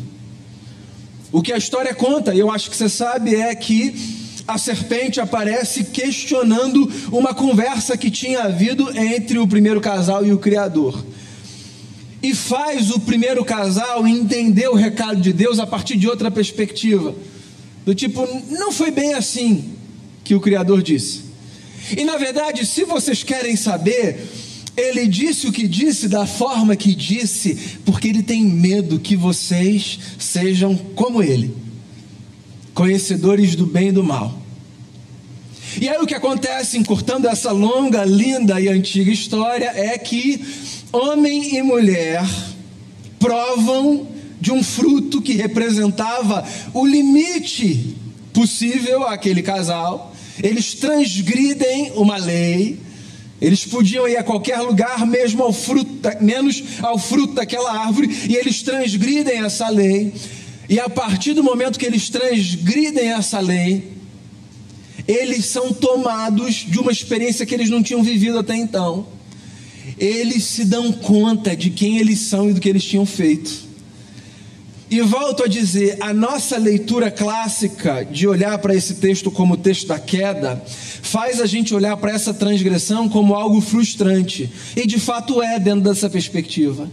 O 1.30 1.42
que 1.42 1.52
a 1.52 1.58
história 1.58 1.94
conta, 1.94 2.34
e 2.34 2.38
eu 2.38 2.50
acho 2.50 2.70
que 2.70 2.76
você 2.76 2.88
sabe, 2.88 3.34
é 3.34 3.54
que 3.54 3.94
a 4.48 4.56
serpente 4.56 5.20
aparece 5.20 5.84
questionando 5.84 6.90
uma 7.12 7.34
conversa 7.34 7.98
que 7.98 8.10
tinha 8.10 8.44
havido 8.44 8.98
entre 8.98 9.38
o 9.38 9.46
primeiro 9.46 9.78
casal 9.78 10.24
e 10.24 10.32
o 10.32 10.38
Criador. 10.38 11.04
E 12.24 12.34
faz 12.34 12.90
o 12.90 12.98
primeiro 13.00 13.44
casal 13.44 14.08
entender 14.08 14.66
o 14.68 14.74
recado 14.74 15.20
de 15.20 15.30
Deus 15.30 15.58
a 15.58 15.66
partir 15.66 15.98
de 15.98 16.08
outra 16.08 16.30
perspectiva. 16.30 17.14
Do 17.84 17.94
tipo, 17.94 18.26
não 18.48 18.72
foi 18.72 18.90
bem 18.90 19.12
assim 19.12 19.74
que 20.24 20.34
o 20.34 20.40
Criador 20.40 20.82
disse. 20.82 21.20
E 21.94 22.02
na 22.02 22.16
verdade, 22.16 22.64
se 22.64 22.82
vocês 22.84 23.22
querem 23.22 23.56
saber, 23.56 24.26
ele 24.74 25.06
disse 25.06 25.46
o 25.46 25.52
que 25.52 25.68
disse 25.68 26.08
da 26.08 26.26
forma 26.26 26.74
que 26.74 26.94
disse, 26.94 27.58
porque 27.84 28.08
ele 28.08 28.22
tem 28.22 28.42
medo 28.42 28.98
que 28.98 29.16
vocês 29.16 29.98
sejam 30.18 30.74
como 30.94 31.22
ele, 31.22 31.54
conhecedores 32.72 33.54
do 33.54 33.66
bem 33.66 33.88
e 33.88 33.92
do 33.92 34.02
mal. 34.02 34.42
E 35.78 35.88
aí 35.90 35.98
o 35.98 36.06
que 36.06 36.14
acontece, 36.14 36.78
encurtando 36.78 37.28
essa 37.28 37.50
longa, 37.50 38.02
linda 38.04 38.58
e 38.60 38.68
antiga 38.68 39.10
história, 39.10 39.70
é 39.74 39.98
que 39.98 40.42
homem 40.94 41.56
e 41.56 41.62
mulher 41.62 42.24
provam 43.18 44.06
de 44.40 44.52
um 44.52 44.62
fruto 44.62 45.20
que 45.20 45.32
representava 45.32 46.46
o 46.72 46.86
limite 46.86 47.96
possível 48.32 49.04
àquele 49.04 49.42
casal. 49.42 50.14
Eles 50.42 50.74
transgridem 50.74 51.92
uma 51.94 52.16
lei, 52.16 52.78
eles 53.40 53.64
podiam 53.64 54.06
ir 54.06 54.16
a 54.16 54.22
qualquer 54.22 54.60
lugar, 54.60 55.06
mesmo 55.06 55.42
ao 55.42 55.52
fruto, 55.52 55.90
menos 56.20 56.62
ao 56.80 56.98
fruto 56.98 57.34
daquela 57.34 57.72
árvore, 57.72 58.08
e 58.28 58.36
eles 58.36 58.62
transgridem 58.62 59.44
essa 59.44 59.68
lei. 59.68 60.12
E 60.68 60.78
a 60.78 60.88
partir 60.88 61.34
do 61.34 61.42
momento 61.42 61.78
que 61.78 61.86
eles 61.86 62.08
transgridem 62.08 63.12
essa 63.12 63.40
lei, 63.40 63.92
eles 65.06 65.46
são 65.46 65.72
tomados 65.72 66.54
de 66.54 66.78
uma 66.78 66.90
experiência 66.90 67.44
que 67.44 67.54
eles 67.54 67.68
não 67.68 67.82
tinham 67.82 68.02
vivido 68.02 68.38
até 68.38 68.56
então. 68.56 69.13
Eles 69.98 70.44
se 70.44 70.64
dão 70.64 70.92
conta 70.92 71.56
de 71.56 71.70
quem 71.70 71.98
eles 71.98 72.20
são 72.20 72.50
e 72.50 72.52
do 72.52 72.60
que 72.60 72.68
eles 72.68 72.84
tinham 72.84 73.06
feito. 73.06 73.64
E 74.90 75.00
volto 75.00 75.42
a 75.42 75.48
dizer, 75.48 75.96
a 76.00 76.12
nossa 76.12 76.56
leitura 76.56 77.10
clássica 77.10 78.04
de 78.04 78.28
olhar 78.28 78.58
para 78.58 78.74
esse 78.74 78.94
texto 78.94 79.30
como 79.30 79.54
o 79.54 79.56
texto 79.56 79.88
da 79.88 79.98
queda, 79.98 80.62
faz 81.02 81.40
a 81.40 81.46
gente 81.46 81.74
olhar 81.74 81.96
para 81.96 82.12
essa 82.12 82.34
transgressão 82.34 83.08
como 83.08 83.34
algo 83.34 83.60
frustrante. 83.60 84.50
E 84.76 84.86
de 84.86 85.00
fato 85.00 85.42
é 85.42 85.58
dentro 85.58 85.80
dessa 85.80 86.08
perspectiva. 86.08 86.88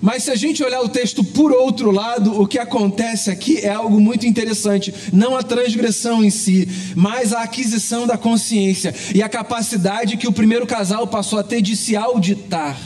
Mas 0.00 0.24
se 0.24 0.30
a 0.30 0.36
gente 0.36 0.62
olhar 0.62 0.80
o 0.80 0.88
texto 0.88 1.24
por 1.24 1.52
outro 1.52 1.90
lado, 1.90 2.40
o 2.40 2.46
que 2.46 2.58
acontece 2.58 3.30
aqui 3.30 3.58
é 3.58 3.70
algo 3.70 4.00
muito 4.00 4.26
interessante. 4.26 4.94
Não 5.12 5.36
a 5.36 5.42
transgressão 5.42 6.24
em 6.24 6.30
si, 6.30 6.68
mas 6.94 7.32
a 7.32 7.42
aquisição 7.42 8.06
da 8.06 8.16
consciência 8.16 8.94
e 9.14 9.22
a 9.22 9.28
capacidade 9.28 10.16
que 10.16 10.28
o 10.28 10.32
primeiro 10.32 10.66
casal 10.66 11.06
passou 11.06 11.38
a 11.38 11.42
ter 11.42 11.60
de 11.60 11.76
se 11.76 11.96
auditar 11.96 12.76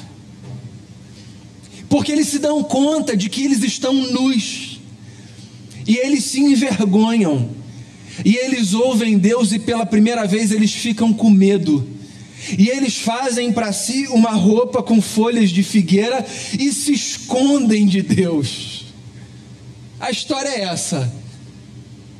porque 1.93 2.11
eles 2.11 2.29
se 2.29 2.39
dão 2.39 2.65
conta 2.65 3.15
de 3.15 3.29
que 3.29 3.45
eles 3.45 3.63
estão 3.63 3.93
nus, 3.93 4.81
e 5.87 5.99
eles 5.99 6.25
se 6.25 6.41
envergonham, 6.41 7.51
e 8.25 8.35
eles 8.35 8.73
ouvem 8.73 9.19
Deus 9.19 9.53
e 9.53 9.59
pela 9.59 9.85
primeira 9.85 10.27
vez 10.27 10.51
eles 10.53 10.73
ficam 10.73 11.13
com 11.13 11.29
medo. 11.29 11.87
E 12.59 12.69
eles 12.69 12.99
fazem 12.99 13.53
para 13.53 13.73
si 13.73 14.07
uma 14.09 14.31
roupa 14.31 14.83
com 14.83 15.01
folhas 15.01 15.51
de 15.51 15.63
figueira 15.63 16.25
e 16.59 16.73
se 16.73 16.93
escondem 16.93 17.87
de 17.87 18.03
Deus. 18.03 18.87
A 20.01 20.11
história 20.11 20.49
é 20.49 20.63
essa. 20.63 21.13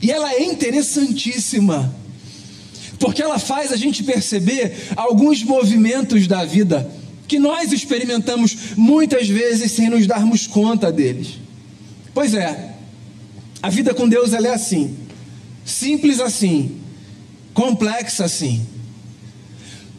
E 0.01 0.11
ela 0.11 0.33
é 0.33 0.43
interessantíssima, 0.43 1.95
porque 2.99 3.23
ela 3.23 3.39
faz 3.39 3.73
a 3.73 3.77
gente 3.77 4.03
perceber 4.03 4.75
alguns 4.97 5.43
movimentos 5.43 6.27
da 6.27 6.45
vida 6.45 6.91
que 7.29 7.39
nós 7.39 7.73
experimentamos 7.73 8.75
muitas 8.77 9.29
vezes 9.29 9.73
sem 9.73 9.89
nos 9.89 10.07
darmos 10.07 10.47
conta 10.47 10.93
deles. 10.93 11.39
Pois 12.13 12.35
é, 12.35 12.75
a 13.63 13.71
vida 13.71 13.95
com 13.95 14.09
Deus 14.09 14.33
ela 14.33 14.49
é 14.49 14.55
assim, 14.55 14.97
simples 15.65 16.21
assim, 16.21 16.79
complexa 17.55 18.25
assim. 18.25 18.67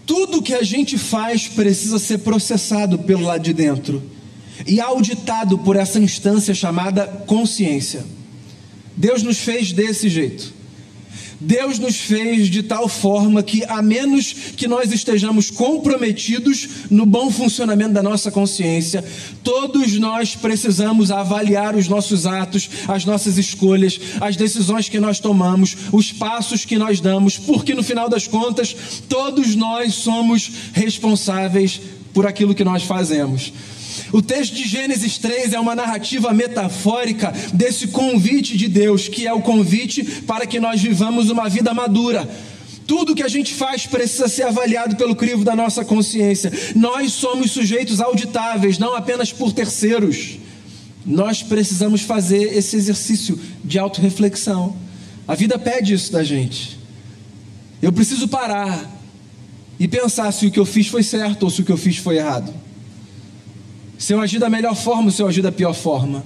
Tudo 0.06 0.42
que 0.42 0.54
a 0.54 0.64
gente 0.64 0.98
faz 0.98 1.48
precisa 1.48 1.98
ser 1.98 2.20
processado 2.20 3.00
pelo 3.00 3.24
lado 3.24 3.44
de 3.44 3.54
dentro 3.54 4.04
e 4.68 4.80
auditado 4.80 5.58
por 5.60 5.76
essa 5.76 6.00
instância 6.00 6.54
chamada 6.54 7.08
consciência. 7.26 8.06
Deus 8.96 9.24
nos 9.24 9.40
fez 9.40 9.72
desse 9.72 10.10
jeito. 10.10 10.54
Deus 11.44 11.78
nos 11.78 11.98
fez 11.98 12.48
de 12.48 12.64
tal 12.64 12.88
forma 12.88 13.44
que, 13.44 13.64
a 13.66 13.82
menos 13.82 14.34
que 14.56 14.68
nós 14.68 14.92
estejamos 14.92 15.52
comprometidos 15.52 16.68
no 16.90 17.06
bom 17.06 17.30
funcionamento 17.30 17.94
da 17.94 18.02
nossa 18.02 18.32
consciência, 18.32 19.04
todos 19.44 20.00
nós 20.00 20.36
precisamos 20.36 21.12
avaliar 21.12 21.76
os 21.76 21.88
nossos 21.90 22.26
atos, 22.26 22.70
as 22.88 23.04
nossas 23.04 23.38
escolhas, 23.38 24.00
as 24.22 24.38
decisões 24.38 24.88
que 24.88 25.00
nós 25.00 25.20
tomamos, 25.20 25.76
os 25.92 26.12
passos 26.14 26.64
que 26.64 26.78
nós 26.78 27.02
damos, 27.02 27.38
porque 27.38 27.76
no 27.76 27.84
final 27.84 28.08
das 28.08 28.26
contas, 28.26 28.76
todos 29.10 29.56
nós 29.56 29.96
somos 29.96 30.50
responsáveis 30.72 31.82
por 32.14 32.26
aquilo 32.26 32.56
que 32.56 32.64
nós 32.64 32.84
fazemos. 32.84 33.52
O 34.12 34.22
texto 34.22 34.56
de 34.56 34.68
Gênesis 34.68 35.18
3 35.18 35.54
é 35.54 35.60
uma 35.60 35.76
narrativa 35.76 36.34
metafórica 36.34 37.34
desse 37.54 37.88
convite 37.88 38.58
de 38.58 38.68
Deus, 38.68 39.08
que 39.08 39.28
é 39.28 39.34
o 39.34 39.42
convite 39.42 40.04
para 40.22 40.46
que 40.46 40.60
nós 40.60 40.82
vivamos 40.82 41.30
uma 41.30 41.50
vida 41.50 41.74
madura. 41.74 42.30
Tudo 42.86 43.16
que 43.16 43.24
a 43.24 43.28
gente 43.28 43.54
faz 43.54 43.86
precisa 43.86 44.28
ser 44.28 44.44
avaliado 44.44 44.96
pelo 44.96 45.16
crivo 45.16 45.44
da 45.44 45.56
nossa 45.56 45.86
consciência. 45.86 46.52
Nós 46.76 47.14
somos 47.14 47.52
sujeitos 47.52 48.02
auditáveis, 48.02 48.78
não 48.78 48.96
apenas 48.96 49.32
por 49.32 49.54
terceiros. 49.54 50.38
Nós 51.06 51.42
precisamos 51.42 52.02
fazer 52.02 52.56
esse 52.56 52.76
exercício 52.76 53.40
de 53.64 53.80
autorreflexão. 53.80 54.76
A 55.28 55.36
vida 55.36 55.58
pede 55.58 55.94
isso 55.94 56.12
da 56.12 56.24
gente. 56.24 56.80
Eu 57.82 57.92
preciso 57.92 58.28
parar 58.28 58.90
e 59.80 59.88
pensar 59.88 60.32
se 60.32 60.46
o 60.46 60.52
que 60.52 60.60
eu 60.60 60.66
fiz 60.66 60.88
foi 60.88 61.04
certo 61.04 61.44
ou 61.44 61.50
se 61.50 61.62
o 61.62 61.66
que 61.66 61.72
eu 61.72 61.78
fiz 61.78 61.98
foi 61.98 62.18
errado 62.18 62.63
se 64.04 64.12
eu 64.12 64.20
agir 64.20 64.38
da 64.38 64.50
melhor 64.50 64.76
forma 64.76 65.06
ou 65.06 65.12
se 65.12 65.22
eu 65.22 65.28
agir 65.30 65.42
da 65.42 65.50
pior 65.50 65.74
forma. 65.74 66.26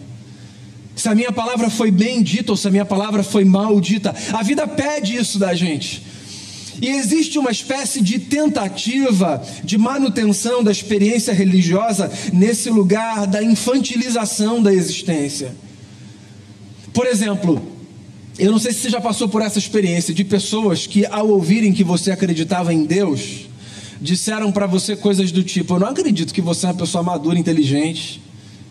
Se 0.96 1.08
a 1.08 1.14
minha 1.14 1.32
palavra 1.32 1.70
foi 1.70 1.92
bem 1.92 2.24
dita 2.24 2.52
ou 2.52 2.58
se 2.58 2.68
a 2.68 2.72
minha 2.72 2.86
palavra 2.86 3.22
foi 3.22 3.46
mal 3.46 3.80
dita. 3.80 4.16
A 4.34 4.42
vida 4.42 4.68
pede 4.68 5.16
isso 5.16 5.38
da 5.38 5.54
gente. 5.54 6.02
E 6.82 6.88
existe 6.88 7.38
uma 7.38 7.52
espécie 7.52 8.02
de 8.02 8.18
tentativa 8.18 9.46
de 9.64 9.78
manutenção 9.78 10.64
da 10.64 10.72
experiência 10.72 11.32
religiosa 11.32 12.12
nesse 12.34 12.68
lugar 12.72 13.28
da 13.28 13.44
infantilização 13.44 14.60
da 14.60 14.74
existência. 14.74 15.56
Por 16.92 17.06
exemplo, 17.06 17.62
eu 18.40 18.52
não 18.52 18.58
sei 18.58 18.74
se 18.74 18.80
você 18.80 18.90
já 18.90 19.00
passou 19.00 19.30
por 19.30 19.44
essa 19.44 19.60
experiência 19.60 20.16
de 20.16 20.24
pessoas 20.24 20.88
que, 20.88 21.06
ao 21.06 21.30
ouvirem 21.30 21.72
que 21.72 21.84
você 21.84 22.10
acreditava 22.10 22.74
em 22.74 22.86
Deus, 22.86 23.48
disseram 24.02 24.52
para 24.52 24.66
você 24.66 24.96
coisas 24.96 25.32
do 25.32 25.44
tipo: 25.44 25.76
Eu 25.76 25.80
não 25.80 25.88
acredito 25.88 26.34
que 26.34 26.42
você 26.42 26.66
é 26.66 26.70
uma 26.70 26.76
pessoa 26.76 27.04
madura, 27.04 27.38
inteligente, 27.38 28.22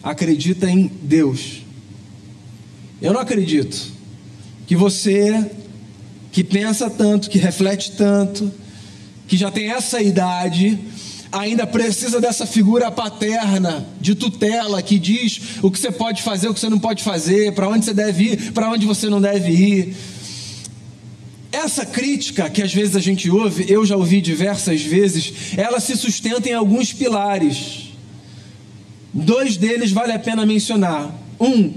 acredita 0.03 0.69
em 0.69 0.91
Deus. 1.03 1.63
Eu 3.01 3.13
não 3.13 3.21
acredito 3.21 3.93
que 4.67 4.75
você, 4.75 5.51
que 6.33 6.43
pensa 6.43 6.89
tanto, 6.89 7.29
que 7.29 7.39
reflete 7.39 7.93
tanto, 7.93 8.51
que 9.29 9.37
já 9.37 9.51
tem 9.51 9.71
essa 9.71 10.01
idade, 10.01 10.79
ainda 11.31 11.67
precisa 11.67 12.21
dessa 12.21 12.47
figura 12.47 12.91
paterna, 12.91 13.87
de 14.01 14.15
tutela, 14.15 14.81
que 14.83 14.99
diz 14.99 15.41
o 15.63 15.71
que 15.71 15.79
você 15.79 15.91
pode 15.91 16.23
fazer, 16.23 16.49
o 16.49 16.55
que 16.55 16.61
você 16.61 16.69
não 16.69 16.79
pode 16.79 17.03
fazer, 17.03 17.53
para 17.53 17.69
onde 17.69 17.85
você 17.85 17.95
deve 17.95 18.25
ir, 18.25 18.53
para 18.53 18.71
onde 18.71 18.87
você 18.87 19.09
não 19.09 19.21
deve 19.21 19.51
ir. 19.51 19.97
Essa 21.57 21.87
crítica 21.87 22.51
que 22.51 22.63
às 22.63 22.75
vezes 22.75 22.95
a 22.95 23.01
gente 23.01 23.31
ouve, 23.31 23.65
eu 23.67 23.87
já 23.87 23.97
ouvi 23.97 24.21
diversas 24.21 24.83
vezes, 24.83 25.33
ela 25.57 25.81
se 25.81 25.97
sustenta 25.97 26.51
em 26.51 26.53
alguns 26.53 26.93
pilares. 26.93 27.95
Dois 29.13 29.57
deles 29.57 29.91
vale 29.91 30.13
a 30.13 30.19
pena 30.19 30.45
mencionar. 30.45 31.11
Um, 31.41 31.73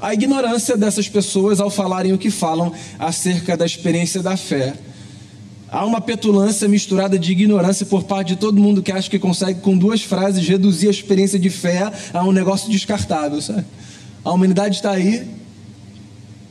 a 0.00 0.12
ignorância 0.12 0.76
dessas 0.76 1.08
pessoas 1.08 1.60
ao 1.60 1.70
falarem 1.70 2.12
o 2.12 2.18
que 2.18 2.28
falam 2.28 2.72
acerca 2.98 3.56
da 3.56 3.64
experiência 3.64 4.20
da 4.20 4.36
fé. 4.36 4.74
Há 5.68 5.86
uma 5.86 6.00
petulância 6.00 6.66
misturada 6.66 7.16
de 7.16 7.30
ignorância 7.30 7.86
por 7.86 8.02
parte 8.02 8.30
de 8.30 8.36
todo 8.36 8.60
mundo 8.60 8.82
que 8.82 8.90
acha 8.90 9.08
que 9.08 9.18
consegue, 9.20 9.60
com 9.60 9.78
duas 9.78 10.02
frases, 10.02 10.44
reduzir 10.46 10.88
a 10.88 10.90
experiência 10.90 11.38
de 11.38 11.50
fé 11.50 11.92
a 12.12 12.24
um 12.24 12.32
negócio 12.32 12.68
descartável. 12.68 13.40
Sabe? 13.40 13.64
A 14.24 14.32
humanidade 14.32 14.74
está 14.74 14.90
aí 14.90 15.24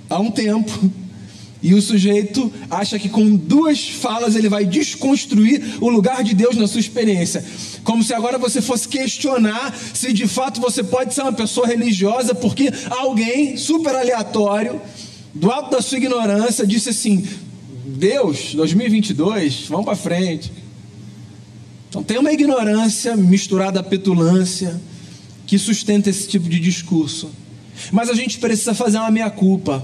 há 0.10 0.18
um 0.18 0.32
tempo 0.32 0.90
e 1.62 1.74
o 1.74 1.82
sujeito 1.82 2.52
acha 2.70 2.98
que 2.98 3.10
com 3.10 3.36
duas 3.36 3.90
falas 3.90 4.36
ele 4.36 4.48
vai 4.48 4.66
desconstruir 4.66 5.62
o 5.82 5.90
lugar 5.90 6.24
de 6.24 6.34
Deus 6.34 6.56
na 6.56 6.68
sua 6.68 6.80
experiência. 6.80 7.44
Como 7.84 8.02
se 8.02 8.14
agora 8.14 8.38
você 8.38 8.62
fosse 8.62 8.88
questionar 8.88 9.76
se 9.94 10.14
de 10.14 10.26
fato 10.26 10.62
você 10.62 10.82
pode 10.82 11.14
ser 11.14 11.22
uma 11.22 11.34
pessoa 11.34 11.68
religiosa, 11.68 12.34
porque 12.34 12.72
alguém 12.90 13.58
super 13.58 13.94
aleatório, 13.94 14.82
do 15.34 15.52
alto 15.52 15.72
da 15.72 15.82
sua 15.82 15.98
ignorância, 15.98 16.66
disse 16.66 16.90
assim: 16.90 17.28
Deus, 17.86 18.56
2022, 18.56 19.66
vamos 19.68 19.86
para 19.86 19.96
frente. 19.96 20.52
Então 21.90 22.02
tem 22.02 22.18
uma 22.18 22.32
ignorância 22.32 23.18
misturada 23.18 23.82
à 23.82 23.84
petulância 23.84 24.80
que 25.46 25.58
sustenta 25.58 26.10
esse 26.10 26.28
tipo 26.28 26.48
de 26.48 26.60
discurso. 26.60 27.30
Mas 27.92 28.10
a 28.10 28.14
gente 28.14 28.40
precisa 28.40 28.74
fazer 28.74 28.98
uma 28.98 29.12
meia-culpa 29.12 29.84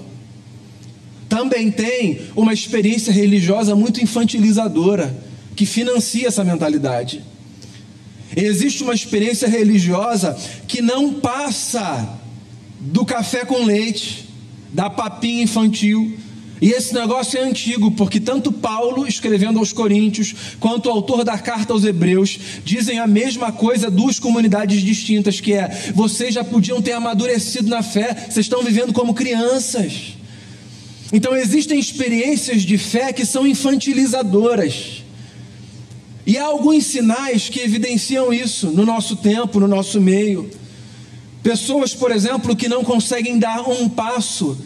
também 1.36 1.70
tem 1.70 2.22
uma 2.34 2.54
experiência 2.54 3.12
religiosa 3.12 3.76
muito 3.76 4.02
infantilizadora, 4.02 5.14
que 5.54 5.66
financia 5.66 6.30
essa 6.30 6.46
mentalidade. 6.46 7.22
Existe 8.34 8.84
uma 8.84 8.94
experiência 8.94 9.46
religiosa 9.46 10.38
que 10.66 10.82
não 10.82 11.16
passa 11.16 12.18
do 12.80 13.04
café 13.06 13.44
com 13.44 13.66
leite, 13.66 14.30
da 14.72 14.90
papinha 14.90 15.44
infantil. 15.44 16.18
E 16.62 16.70
esse 16.70 16.94
negócio 16.94 17.38
é 17.38 17.44
antigo, 17.44 17.92
porque 17.92 18.22
tanto 18.22 18.50
Paulo, 18.50 19.06
escrevendo 19.06 19.60
aos 19.60 19.74
Coríntios, 19.74 20.34
quanto 20.58 20.86
o 20.86 20.92
autor 20.92 21.26
da 21.26 21.38
carta 21.38 21.74
aos 21.74 21.84
Hebreus, 21.84 22.40
dizem 22.64 22.98
a 22.98 23.06
mesma 23.06 23.52
coisa, 23.52 23.92
duas 23.92 24.20
comunidades 24.20 24.82
distintas, 24.82 25.42
que 25.42 25.52
é: 25.52 25.92
vocês 25.94 26.34
já 26.34 26.46
podiam 26.46 26.82
ter 26.82 26.94
amadurecido 26.94 27.68
na 27.68 27.84
fé, 27.84 28.14
vocês 28.30 28.46
estão 28.46 28.64
vivendo 28.64 28.94
como 28.94 29.14
crianças. 29.14 30.15
Então 31.14 31.36
existem 31.36 31.80
experiências 31.80 32.64
de 32.64 32.78
fé 32.78 33.14
que 33.14 33.26
são 33.26 33.46
infantilizadoras. 33.46 35.04
E 36.26 36.38
há 36.38 36.46
alguns 36.46 36.86
sinais 36.86 37.50
que 37.50 37.60
evidenciam 37.60 38.34
isso 38.34 38.68
no 38.68 38.86
nosso 38.86 39.16
tempo, 39.16 39.60
no 39.60 39.68
nosso 39.68 40.02
meio. 40.02 40.50
Pessoas, 41.44 41.94
por 41.94 42.12
exemplo, 42.12 42.56
que 42.56 42.68
não 42.68 42.84
conseguem 42.84 43.38
dar 43.38 43.70
um 43.70 43.88
passo 43.88 44.58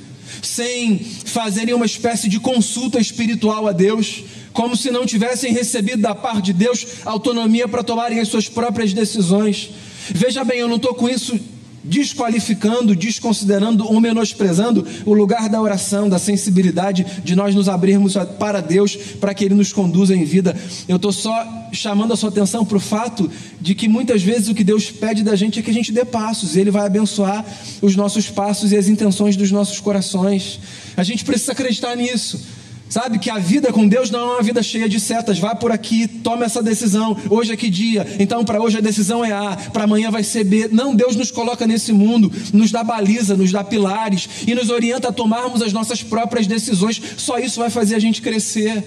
sem 0.41 0.99
fazerem 0.99 1.73
uma 1.73 1.85
espécie 1.85 2.29
de 2.29 2.39
consulta 2.39 2.99
espiritual 2.99 3.67
a 3.67 3.73
Deus, 3.73 4.23
como 4.53 4.77
se 4.77 4.89
não 4.89 5.05
tivessem 5.05 5.51
recebido 5.51 6.01
da 6.01 6.15
parte 6.15 6.45
de 6.45 6.53
Deus 6.53 6.85
autonomia 7.03 7.67
para 7.67 7.83
tomarem 7.83 8.19
as 8.21 8.29
suas 8.29 8.47
próprias 8.47 8.93
decisões. 8.93 9.71
Veja 10.09 10.45
bem, 10.45 10.59
eu 10.59 10.69
não 10.69 10.77
estou 10.77 10.93
com 10.93 11.09
isso 11.09 11.37
desqualificando, 11.83 12.95
desconsiderando 12.95 13.85
ou 13.85 13.99
menosprezando 13.99 14.85
o 15.05 15.13
lugar 15.13 15.49
da 15.49 15.61
oração, 15.61 16.09
da 16.09 16.19
sensibilidade 16.19 17.05
de 17.23 17.35
nós 17.35 17.55
nos 17.55 17.69
abrirmos 17.69 18.15
para 18.37 18.61
Deus, 18.61 18.95
para 18.95 19.33
que 19.33 19.45
Ele 19.45 19.55
nos 19.55 19.71
conduza 19.71 20.15
em 20.15 20.23
vida. 20.23 20.55
Eu 20.87 20.97
estou 20.97 21.11
só 21.11 21.47
chamando 21.71 22.13
a 22.13 22.17
sua 22.17 22.29
atenção 22.29 22.65
para 22.65 22.77
o 22.77 22.79
fato 22.79 23.29
de 23.61 23.75
que 23.75 23.87
muitas 23.87 24.21
vezes 24.21 24.49
o 24.49 24.55
que 24.55 24.63
Deus 24.63 24.89
pede 24.91 25.23
da 25.23 25.35
gente 25.35 25.59
é 25.59 25.61
que 25.61 25.71
a 25.71 25.73
gente 25.73 25.91
dê 25.91 26.03
passos, 26.03 26.55
e 26.55 26.59
Ele 26.59 26.71
vai 26.71 26.85
abençoar 26.85 27.45
os 27.81 27.95
nossos 27.95 28.29
passos 28.29 28.71
e 28.71 28.77
as 28.77 28.87
intenções 28.87 29.35
dos 29.35 29.51
nossos 29.51 29.79
corações. 29.79 30.59
A 30.97 31.03
gente 31.03 31.23
precisa 31.23 31.51
acreditar 31.51 31.95
nisso. 31.95 32.58
Sabe 32.89 33.19
que 33.19 33.29
a 33.29 33.37
vida 33.37 33.71
com 33.71 33.87
Deus 33.87 34.09
não 34.09 34.19
é 34.19 34.33
uma 34.33 34.41
vida 34.41 34.63
cheia 34.63 34.89
de 34.89 34.99
setas. 34.99 35.37
Vá 35.37 35.53
por 35.53 35.71
aqui, 35.71 36.07
tome 36.07 36.43
essa 36.43 36.61
decisão. 36.63 37.15
Hoje 37.29 37.53
é 37.53 37.55
que 37.55 37.69
dia? 37.69 38.05
Então, 38.17 38.43
para 38.43 38.59
hoje 38.59 38.79
a 38.79 38.81
decisão 38.81 39.23
é 39.23 39.31
A, 39.31 39.55
para 39.71 39.83
amanhã 39.83 40.09
vai 40.09 40.23
ser 40.23 40.43
B. 40.43 40.67
Não, 40.71 40.95
Deus 40.95 41.15
nos 41.15 41.29
coloca 41.29 41.67
nesse 41.67 41.93
mundo, 41.93 42.31
nos 42.51 42.71
dá 42.71 42.83
baliza, 42.83 43.37
nos 43.37 43.51
dá 43.51 43.63
pilares 43.63 44.27
e 44.47 44.55
nos 44.55 44.71
orienta 44.71 45.09
a 45.09 45.11
tomarmos 45.11 45.61
as 45.61 45.71
nossas 45.71 46.01
próprias 46.01 46.47
decisões. 46.47 46.99
Só 47.15 47.37
isso 47.37 47.59
vai 47.59 47.69
fazer 47.69 47.93
a 47.93 47.99
gente 47.99 48.23
crescer. 48.23 48.83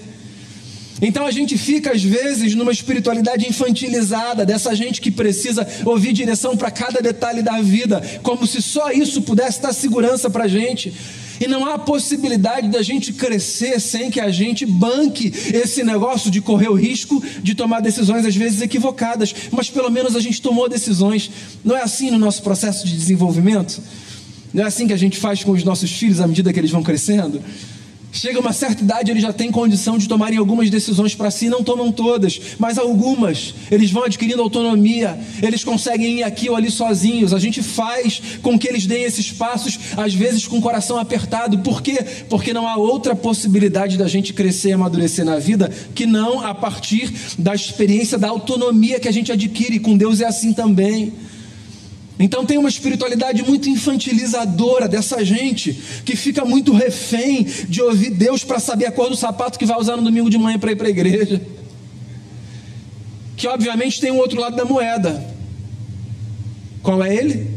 Então 1.01 1.25
a 1.25 1.31
gente 1.31 1.57
fica 1.57 1.91
às 1.91 2.03
vezes 2.03 2.55
numa 2.55 2.71
espiritualidade 2.71 3.47
infantilizada, 3.47 4.45
dessa 4.45 4.75
gente 4.75 5.01
que 5.01 5.11
precisa 5.11 5.67
ouvir 5.85 6.13
direção 6.13 6.55
para 6.55 6.71
cada 6.71 7.01
detalhe 7.01 7.41
da 7.41 7.61
vida, 7.61 8.01
como 8.21 8.45
se 8.45 8.61
só 8.61 8.91
isso 8.91 9.21
pudesse 9.21 9.61
dar 9.61 9.73
segurança 9.73 10.29
para 10.29 10.43
a 10.43 10.47
gente. 10.47 10.93
E 11.43 11.47
não 11.47 11.65
há 11.65 11.77
possibilidade 11.77 12.69
da 12.69 12.81
gente 12.81 13.11
crescer 13.11 13.77
sem 13.81 14.09
que 14.09 14.21
a 14.21 14.31
gente 14.31 14.65
banque 14.65 15.25
esse 15.53 15.83
negócio 15.83 16.31
de 16.31 16.39
correr 16.39 16.69
o 16.69 16.73
risco 16.73 17.21
de 17.43 17.53
tomar 17.53 17.81
decisões 17.81 18.25
às 18.25 18.33
vezes 18.33 18.61
equivocadas, 18.61 19.35
mas 19.51 19.69
pelo 19.69 19.91
menos 19.91 20.15
a 20.15 20.21
gente 20.21 20.41
tomou 20.41 20.69
decisões. 20.69 21.29
Não 21.61 21.75
é 21.75 21.81
assim 21.81 22.09
no 22.09 22.17
nosso 22.17 22.41
processo 22.43 22.87
de 22.87 22.95
desenvolvimento? 22.95 23.81
Não 24.53 24.63
é 24.63 24.67
assim 24.67 24.87
que 24.87 24.93
a 24.93 24.97
gente 24.97 25.17
faz 25.17 25.43
com 25.43 25.51
os 25.51 25.65
nossos 25.65 25.91
filhos 25.91 26.21
à 26.21 26.27
medida 26.27 26.53
que 26.53 26.59
eles 26.61 26.71
vão 26.71 26.81
crescendo? 26.81 27.41
Chega 28.13 28.39
uma 28.39 28.53
certa 28.53 28.83
idade, 28.83 29.09
eles 29.09 29.23
já 29.23 29.33
têm 29.33 29.51
condição 29.51 29.97
de 29.97 30.07
tomarem 30.07 30.37
algumas 30.37 30.69
decisões 30.69 31.15
para 31.15 31.31
si, 31.31 31.49
não 31.49 31.63
tomam 31.63 31.91
todas, 31.91 32.39
mas 32.59 32.77
algumas. 32.77 33.55
Eles 33.71 33.89
vão 33.89 34.03
adquirindo 34.03 34.39
autonomia, 34.39 35.19
eles 35.41 35.63
conseguem 35.63 36.19
ir 36.19 36.23
aqui 36.23 36.47
ou 36.47 36.55
ali 36.55 36.69
sozinhos. 36.69 37.33
A 37.33 37.39
gente 37.39 37.63
faz 37.63 38.21
com 38.43 38.57
que 38.57 38.67
eles 38.67 38.85
deem 38.85 39.03
esses 39.03 39.31
passos, 39.31 39.79
às 39.97 40.13
vezes 40.13 40.45
com 40.45 40.59
o 40.59 40.61
coração 40.61 40.99
apertado. 40.99 41.57
Por 41.59 41.81
quê? 41.81 42.05
Porque 42.29 42.53
não 42.53 42.67
há 42.67 42.75
outra 42.75 43.15
possibilidade 43.15 43.97
da 43.97 44.07
gente 44.07 44.31
crescer 44.31 44.69
e 44.69 44.73
amadurecer 44.73 45.25
na 45.25 45.39
vida 45.39 45.71
que 45.95 46.05
não 46.05 46.45
a 46.45 46.53
partir 46.53 47.11
da 47.39 47.55
experiência 47.55 48.19
da 48.19 48.29
autonomia 48.29 48.99
que 48.99 49.07
a 49.07 49.11
gente 49.11 49.31
adquire. 49.31 49.79
Com 49.79 49.97
Deus 49.97 50.21
é 50.21 50.25
assim 50.25 50.53
também. 50.53 51.11
Então 52.19 52.45
tem 52.45 52.57
uma 52.57 52.69
espiritualidade 52.69 53.41
muito 53.43 53.67
infantilizadora 53.69 54.87
dessa 54.87 55.23
gente 55.25 55.73
que 56.05 56.15
fica 56.15 56.45
muito 56.45 56.71
refém 56.71 57.43
de 57.67 57.81
ouvir 57.81 58.11
Deus 58.11 58.43
para 58.43 58.59
saber 58.59 58.85
a 58.85 58.91
cor 58.91 59.09
do 59.09 59.15
sapato 59.15 59.57
que 59.57 59.65
vai 59.65 59.77
usar 59.79 59.97
no 59.97 60.03
domingo 60.03 60.29
de 60.29 60.37
manhã 60.37 60.59
para 60.59 60.71
ir 60.71 60.75
para 60.75 60.87
a 60.87 60.91
igreja. 60.91 61.41
Que 63.35 63.47
obviamente 63.47 63.99
tem 63.99 64.11
um 64.11 64.17
outro 64.17 64.39
lado 64.39 64.55
da 64.55 64.63
moeda. 64.63 65.25
Qual 66.83 67.03
é 67.03 67.15
ele? 67.15 67.51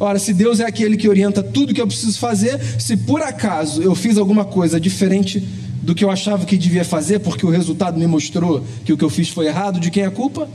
Ora, 0.00 0.18
se 0.18 0.32
Deus 0.32 0.60
é 0.60 0.64
aquele 0.66 0.96
que 0.96 1.08
orienta 1.08 1.42
tudo 1.42 1.74
que 1.74 1.80
eu 1.80 1.86
preciso 1.86 2.18
fazer, 2.18 2.58
se 2.78 2.96
por 2.96 3.22
acaso 3.22 3.82
eu 3.82 3.94
fiz 3.94 4.16
alguma 4.16 4.44
coisa 4.46 4.80
diferente 4.80 5.46
do 5.82 5.94
que 5.94 6.04
eu 6.04 6.10
achava 6.10 6.44
que 6.44 6.56
devia 6.56 6.84
fazer, 6.84 7.20
porque 7.20 7.46
o 7.46 7.50
resultado 7.50 7.98
me 7.98 8.06
mostrou 8.06 8.64
que 8.84 8.92
o 8.92 8.96
que 8.96 9.04
eu 9.04 9.10
fiz 9.10 9.28
foi 9.28 9.46
errado, 9.46 9.78
de 9.78 9.90
quem 9.90 10.02
é 10.02 10.06
a 10.06 10.10
culpa? 10.10 10.48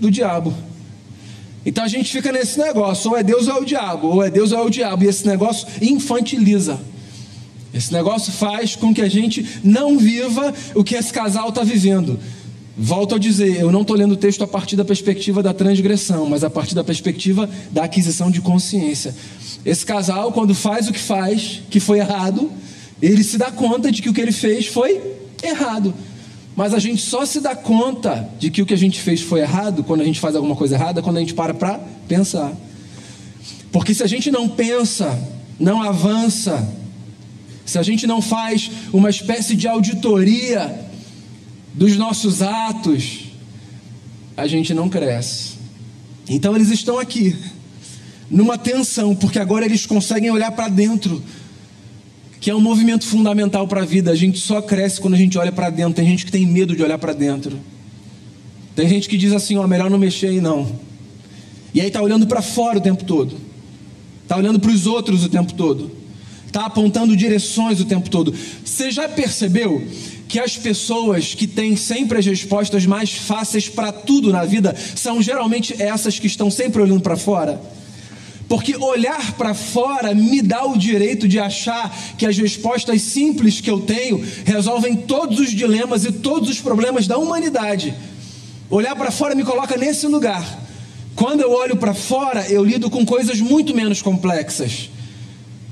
Do 0.00 0.10
diabo. 0.10 0.54
Então 1.64 1.84
a 1.84 1.88
gente 1.88 2.10
fica 2.10 2.32
nesse 2.32 2.58
negócio, 2.58 3.10
ou 3.10 3.16
é 3.16 3.22
Deus 3.22 3.46
ou 3.46 3.56
é 3.56 3.60
o 3.60 3.64
diabo, 3.64 4.08
ou 4.08 4.22
é 4.22 4.30
Deus 4.30 4.52
ou 4.52 4.58
é 4.58 4.62
o 4.62 4.70
diabo, 4.70 5.04
e 5.04 5.08
esse 5.08 5.26
negócio 5.26 5.66
infantiliza. 5.80 6.80
Esse 7.72 7.92
negócio 7.92 8.32
faz 8.32 8.76
com 8.76 8.92
que 8.92 9.00
a 9.00 9.08
gente 9.08 9.46
não 9.64 9.98
viva 9.98 10.52
o 10.74 10.84
que 10.84 10.94
esse 10.94 11.12
casal 11.12 11.48
está 11.48 11.62
vivendo. 11.62 12.18
Volto 12.76 13.14
a 13.14 13.18
dizer, 13.18 13.60
eu 13.60 13.70
não 13.70 13.82
estou 13.82 13.96
lendo 13.96 14.12
o 14.12 14.16
texto 14.16 14.42
a 14.42 14.46
partir 14.46 14.76
da 14.76 14.84
perspectiva 14.84 15.42
da 15.42 15.54
transgressão, 15.54 16.28
mas 16.28 16.42
a 16.42 16.50
partir 16.50 16.74
da 16.74 16.82
perspectiva 16.82 17.48
da 17.70 17.84
aquisição 17.84 18.30
de 18.30 18.40
consciência. 18.40 19.14
Esse 19.64 19.84
casal, 19.86 20.32
quando 20.32 20.54
faz 20.54 20.88
o 20.88 20.92
que 20.92 20.98
faz, 20.98 21.62
que 21.70 21.78
foi 21.78 21.98
errado, 21.98 22.50
ele 23.00 23.22
se 23.22 23.38
dá 23.38 23.50
conta 23.50 23.90
de 23.90 24.02
que 24.02 24.08
o 24.08 24.12
que 24.12 24.20
ele 24.20 24.32
fez 24.32 24.66
foi 24.66 25.00
errado. 25.42 25.94
Mas 26.54 26.74
a 26.74 26.78
gente 26.78 27.00
só 27.00 27.24
se 27.24 27.40
dá 27.40 27.56
conta 27.56 28.28
de 28.38 28.50
que 28.50 28.60
o 28.60 28.66
que 28.66 28.74
a 28.74 28.78
gente 28.78 29.00
fez 29.00 29.22
foi 29.22 29.40
errado 29.40 29.82
quando 29.82 30.02
a 30.02 30.04
gente 30.04 30.20
faz 30.20 30.36
alguma 30.36 30.54
coisa 30.54 30.74
errada, 30.74 31.02
quando 31.02 31.16
a 31.16 31.20
gente 31.20 31.34
para 31.34 31.54
para 31.54 31.80
pensar. 32.06 32.52
Porque 33.70 33.94
se 33.94 34.02
a 34.02 34.06
gente 34.06 34.30
não 34.30 34.48
pensa, 34.48 35.18
não 35.58 35.82
avança, 35.82 36.68
se 37.64 37.78
a 37.78 37.82
gente 37.82 38.06
não 38.06 38.20
faz 38.20 38.70
uma 38.92 39.08
espécie 39.08 39.56
de 39.56 39.66
auditoria 39.66 40.88
dos 41.72 41.96
nossos 41.96 42.42
atos, 42.42 43.32
a 44.36 44.46
gente 44.46 44.74
não 44.74 44.90
cresce. 44.90 45.52
Então 46.28 46.54
eles 46.54 46.70
estão 46.70 46.98
aqui, 46.98 47.34
numa 48.30 48.58
tensão, 48.58 49.14
porque 49.16 49.38
agora 49.38 49.64
eles 49.64 49.86
conseguem 49.86 50.30
olhar 50.30 50.52
para 50.52 50.68
dentro 50.68 51.22
que 52.42 52.50
é 52.50 52.54
um 52.56 52.60
movimento 52.60 53.06
fundamental 53.06 53.68
para 53.68 53.82
a 53.82 53.84
vida. 53.84 54.10
A 54.10 54.16
gente 54.16 54.40
só 54.40 54.60
cresce 54.60 55.00
quando 55.00 55.14
a 55.14 55.16
gente 55.16 55.38
olha 55.38 55.52
para 55.52 55.70
dentro. 55.70 55.94
Tem 55.94 56.04
gente 56.04 56.26
que 56.26 56.32
tem 56.32 56.44
medo 56.44 56.74
de 56.74 56.82
olhar 56.82 56.98
para 56.98 57.12
dentro. 57.12 57.56
Tem 58.74 58.88
gente 58.88 59.08
que 59.08 59.16
diz 59.16 59.32
assim, 59.32 59.56
ó, 59.56 59.66
melhor 59.68 59.88
não 59.88 59.96
mexer 59.96 60.26
aí 60.26 60.40
não. 60.40 60.72
E 61.72 61.80
aí 61.80 61.88
tá 61.88 62.02
olhando 62.02 62.26
para 62.26 62.42
fora 62.42 62.78
o 62.78 62.80
tempo 62.80 63.04
todo. 63.04 63.36
Tá 64.26 64.36
olhando 64.36 64.58
para 64.58 64.72
os 64.72 64.88
outros 64.88 65.24
o 65.24 65.28
tempo 65.28 65.54
todo. 65.54 65.92
Tá 66.50 66.66
apontando 66.66 67.16
direções 67.16 67.78
o 67.78 67.84
tempo 67.84 68.10
todo. 68.10 68.34
Você 68.64 68.90
já 68.90 69.08
percebeu 69.08 69.80
que 70.26 70.40
as 70.40 70.56
pessoas 70.56 71.34
que 71.34 71.46
têm 71.46 71.76
sempre 71.76 72.18
as 72.18 72.26
respostas 72.26 72.84
mais 72.84 73.12
fáceis 73.12 73.68
para 73.68 73.92
tudo 73.92 74.32
na 74.32 74.44
vida 74.44 74.74
são 74.96 75.22
geralmente 75.22 75.80
essas 75.80 76.18
que 76.18 76.26
estão 76.26 76.50
sempre 76.50 76.82
olhando 76.82 77.02
para 77.02 77.16
fora? 77.16 77.60
Porque 78.52 78.76
olhar 78.76 79.32
para 79.32 79.54
fora 79.54 80.14
me 80.14 80.42
dá 80.42 80.66
o 80.66 80.76
direito 80.76 81.26
de 81.26 81.38
achar 81.38 81.90
que 82.18 82.26
as 82.26 82.36
respostas 82.36 83.00
simples 83.00 83.62
que 83.62 83.70
eu 83.70 83.80
tenho 83.80 84.22
resolvem 84.44 84.94
todos 84.94 85.40
os 85.40 85.52
dilemas 85.52 86.04
e 86.04 86.12
todos 86.12 86.50
os 86.50 86.60
problemas 86.60 87.06
da 87.06 87.16
humanidade. 87.16 87.94
Olhar 88.68 88.94
para 88.94 89.10
fora 89.10 89.34
me 89.34 89.42
coloca 89.42 89.74
nesse 89.78 90.06
lugar. 90.06 90.44
Quando 91.16 91.40
eu 91.40 91.50
olho 91.50 91.78
para 91.78 91.94
fora, 91.94 92.46
eu 92.46 92.62
lido 92.62 92.90
com 92.90 93.06
coisas 93.06 93.40
muito 93.40 93.74
menos 93.74 94.02
complexas. 94.02 94.90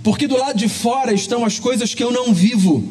Porque 0.02 0.26
do 0.26 0.38
lado 0.38 0.56
de 0.56 0.66
fora 0.66 1.12
estão 1.12 1.44
as 1.44 1.58
coisas 1.58 1.94
que 1.94 2.02
eu 2.02 2.10
não 2.10 2.32
vivo, 2.32 2.82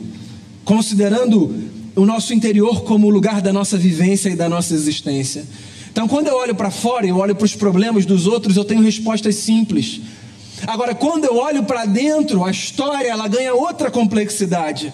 considerando 0.64 1.64
o 1.96 2.06
nosso 2.06 2.32
interior 2.32 2.84
como 2.84 3.08
o 3.08 3.10
lugar 3.10 3.42
da 3.42 3.52
nossa 3.52 3.76
vivência 3.76 4.30
e 4.30 4.36
da 4.36 4.48
nossa 4.48 4.72
existência. 4.76 5.48
Então, 6.00 6.08
quando 6.08 6.28
eu 6.28 6.36
olho 6.38 6.56
para 6.56 6.72
fora 6.72 7.06
e 7.06 7.12
olho 7.12 7.36
para 7.36 7.44
os 7.44 7.54
problemas 7.54 8.06
dos 8.06 8.26
outros, 8.26 8.56
eu 8.56 8.64
tenho 8.64 8.82
respostas 8.82 9.36
simples. 9.36 10.00
Agora, 10.66 10.96
quando 10.96 11.26
eu 11.26 11.36
olho 11.36 11.64
para 11.64 11.84
dentro, 11.84 12.46
a 12.46 12.52
história 12.52 13.10
ela 13.10 13.28
ganha 13.28 13.54
outra 13.54 13.92
complexidade. 13.92 14.94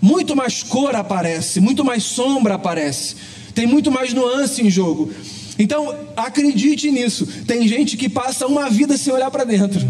Muito 0.00 0.34
mais 0.34 0.62
cor 0.62 0.96
aparece, 0.96 1.60
muito 1.60 1.84
mais 1.84 2.04
sombra 2.04 2.54
aparece, 2.54 3.16
tem 3.54 3.66
muito 3.66 3.90
mais 3.90 4.14
nuance 4.14 4.62
em 4.62 4.70
jogo. 4.70 5.12
Então, 5.58 5.94
acredite 6.16 6.90
nisso. 6.90 7.28
Tem 7.46 7.68
gente 7.68 7.94
que 7.94 8.08
passa 8.08 8.46
uma 8.46 8.70
vida 8.70 8.96
sem 8.96 9.12
olhar 9.12 9.30
para 9.30 9.44
dentro. 9.44 9.86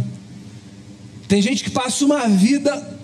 Tem 1.29 1.41
gente 1.41 1.63
que 1.63 1.71
passa 1.71 2.05
uma 2.05 2.27
vida 2.27 2.99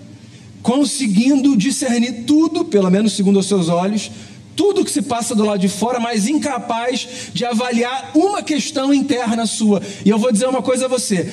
conseguindo 0.61 1.55
discernir 1.55 2.25
tudo, 2.27 2.65
pelo 2.65 2.89
menos 2.89 3.13
segundo 3.13 3.39
os 3.39 3.45
seus 3.45 3.69
olhos, 3.69 4.11
tudo 4.55 4.85
que 4.85 4.91
se 4.91 5.01
passa 5.01 5.35
do 5.35 5.43
lado 5.43 5.59
de 5.59 5.69
fora, 5.69 5.99
mas 5.99 6.27
incapaz 6.27 7.07
de 7.33 7.45
avaliar 7.45 8.11
uma 8.15 8.41
questão 8.43 8.93
interna 8.93 9.45
sua. 9.45 9.81
E 10.05 10.09
eu 10.09 10.17
vou 10.17 10.31
dizer 10.31 10.47
uma 10.47 10.61
coisa 10.61 10.85
a 10.85 10.87
você: 10.87 11.31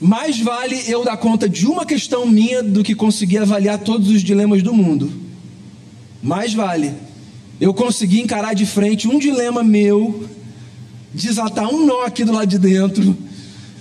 mais 0.00 0.38
vale 0.38 0.82
eu 0.86 1.04
dar 1.04 1.16
conta 1.16 1.48
de 1.48 1.66
uma 1.66 1.84
questão 1.84 2.26
minha 2.26 2.62
do 2.62 2.82
que 2.82 2.94
conseguir 2.94 3.38
avaliar 3.38 3.78
todos 3.78 4.08
os 4.08 4.22
dilemas 4.22 4.62
do 4.62 4.74
mundo. 4.74 5.10
Mais 6.22 6.54
vale 6.54 6.92
eu 7.60 7.72
conseguir 7.72 8.20
encarar 8.20 8.54
de 8.54 8.66
frente 8.66 9.06
um 9.06 9.18
dilema 9.18 9.62
meu, 9.62 10.28
desatar 11.12 11.72
um 11.72 11.86
nó 11.86 12.04
aqui 12.04 12.24
do 12.24 12.32
lado 12.32 12.48
de 12.48 12.58
dentro, 12.58 13.16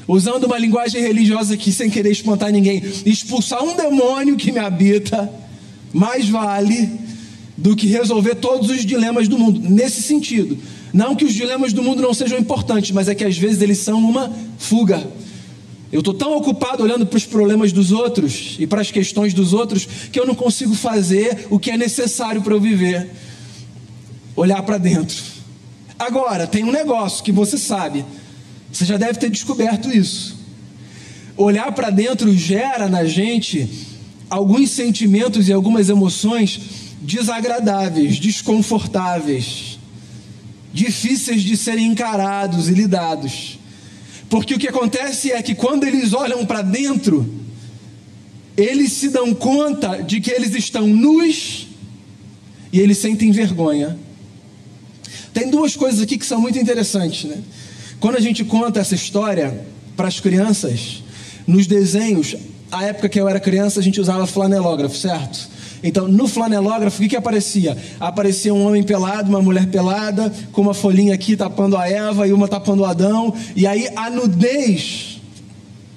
usando 0.07 0.43
uma 0.43 0.57
linguagem 0.57 1.01
religiosa 1.01 1.55
aqui 1.55 1.71
sem 1.71 1.89
querer 1.89 2.11
espantar 2.11 2.51
ninguém, 2.51 2.83
expulsar 3.05 3.63
um 3.63 3.75
demônio 3.75 4.35
que 4.35 4.51
me 4.51 4.59
habita. 4.59 5.31
Mais 5.91 6.27
vale 6.27 7.02
do 7.63 7.77
que 7.77 7.87
resolver 7.87 8.35
todos 8.35 8.69
os 8.69 8.85
dilemas 8.85 9.29
do 9.29 9.39
mundo, 9.39 9.57
nesse 9.57 10.01
sentido. 10.01 10.57
Não 10.91 11.15
que 11.15 11.23
os 11.23 11.33
dilemas 11.33 11.71
do 11.71 11.81
mundo 11.81 12.01
não 12.01 12.13
sejam 12.13 12.37
importantes, 12.37 12.91
mas 12.91 13.07
é 13.07 13.15
que 13.15 13.23
às 13.23 13.37
vezes 13.37 13.61
eles 13.61 13.77
são 13.77 13.99
uma 13.99 14.29
fuga. 14.57 15.01
Eu 15.89 15.99
estou 15.99 16.13
tão 16.13 16.35
ocupado 16.35 16.83
olhando 16.83 17.05
para 17.05 17.15
os 17.15 17.25
problemas 17.25 17.71
dos 17.71 17.93
outros 17.93 18.57
e 18.59 18.67
para 18.67 18.81
as 18.81 18.91
questões 18.91 19.33
dos 19.33 19.53
outros 19.53 19.87
que 20.11 20.19
eu 20.19 20.27
não 20.27 20.35
consigo 20.35 20.75
fazer 20.75 21.47
o 21.49 21.57
que 21.57 21.71
é 21.71 21.77
necessário 21.77 22.41
para 22.41 22.53
eu 22.53 22.59
viver. 22.59 23.09
Olhar 24.35 24.61
para 24.63 24.77
dentro. 24.77 25.15
Agora, 25.97 26.45
tem 26.45 26.65
um 26.65 26.71
negócio 26.71 27.23
que 27.23 27.31
você 27.31 27.57
sabe, 27.57 28.03
você 28.69 28.83
já 28.83 28.97
deve 28.97 29.19
ter 29.19 29.29
descoberto 29.29 29.89
isso. 29.89 30.37
Olhar 31.37 31.71
para 31.71 31.89
dentro 31.89 32.35
gera 32.35 32.89
na 32.89 33.05
gente 33.05 33.69
alguns 34.29 34.69
sentimentos 34.71 35.47
e 35.47 35.53
algumas 35.53 35.87
emoções 35.87 36.82
desagradáveis, 37.03 38.17
desconfortáveis, 38.17 39.77
difíceis 40.73 41.43
de 41.43 41.55
serem 41.55 41.87
encarados 41.87 42.69
e 42.69 42.73
lidados. 42.73 43.59
Porque 44.29 44.55
o 44.55 44.59
que 44.59 44.67
acontece 44.67 45.31
é 45.31 45.41
que 45.43 45.53
quando 45.53 45.83
eles 45.83 46.13
olham 46.13 46.45
para 46.45 46.61
dentro, 46.61 47.31
eles 48.57 48.93
se 48.93 49.09
dão 49.09 49.33
conta 49.33 50.01
de 50.01 50.19
que 50.21 50.31
eles 50.31 50.55
estão 50.55 50.87
nus 50.87 51.67
e 52.71 52.79
eles 52.79 52.97
sentem 52.97 53.31
vergonha. 53.31 53.97
Tem 55.33 55.49
duas 55.49 55.75
coisas 55.75 56.01
aqui 56.01 56.17
que 56.17 56.25
são 56.25 56.39
muito 56.39 56.57
interessantes, 56.57 57.25
né? 57.25 57.37
Quando 57.99 58.15
a 58.17 58.21
gente 58.21 58.43
conta 58.43 58.79
essa 58.79 58.95
história 58.95 59.65
para 59.95 60.07
as 60.07 60.19
crianças, 60.19 61.03
nos 61.45 61.67
desenhos, 61.67 62.35
a 62.71 62.85
época 62.85 63.09
que 63.09 63.19
eu 63.19 63.27
era 63.27 63.39
criança, 63.39 63.79
a 63.79 63.83
gente 63.83 63.99
usava 63.99 64.25
flanelógrafo, 64.25 64.95
certo? 64.95 65.52
Então, 65.83 66.07
no 66.07 66.27
flanelógrafo, 66.29 66.97
o 66.97 67.01
que, 67.01 67.09
que 67.09 67.15
aparecia? 67.15 67.77
Aparecia 67.99 68.53
um 68.53 68.65
homem 68.65 68.81
pelado, 68.81 69.29
uma 69.29 69.41
mulher 69.41 69.67
pelada, 69.67 70.31
com 70.53 70.61
uma 70.61 70.73
folhinha 70.73 71.13
aqui 71.13 71.35
tapando 71.35 71.75
a 71.75 71.87
Eva 71.87 72.25
e 72.25 72.31
uma 72.31 72.47
tapando 72.47 72.83
o 72.83 72.85
Adão. 72.85 73.33
E 73.53 73.67
aí 73.67 73.89
a 73.93 74.09
nudez 74.09 75.21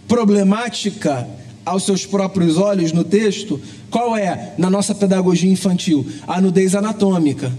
problemática 0.09 1.29
aos 1.65 1.85
seus 1.85 2.05
próprios 2.05 2.57
olhos 2.57 2.93
no 2.93 3.05
texto, 3.05 3.61
qual 3.89 4.17
é 4.17 4.55
na 4.59 4.69
nossa 4.69 4.95
pedagogia 4.95 5.51
infantil? 5.51 6.05
A 6.27 6.41
nudez 6.41 6.75
anatômica. 6.75 7.53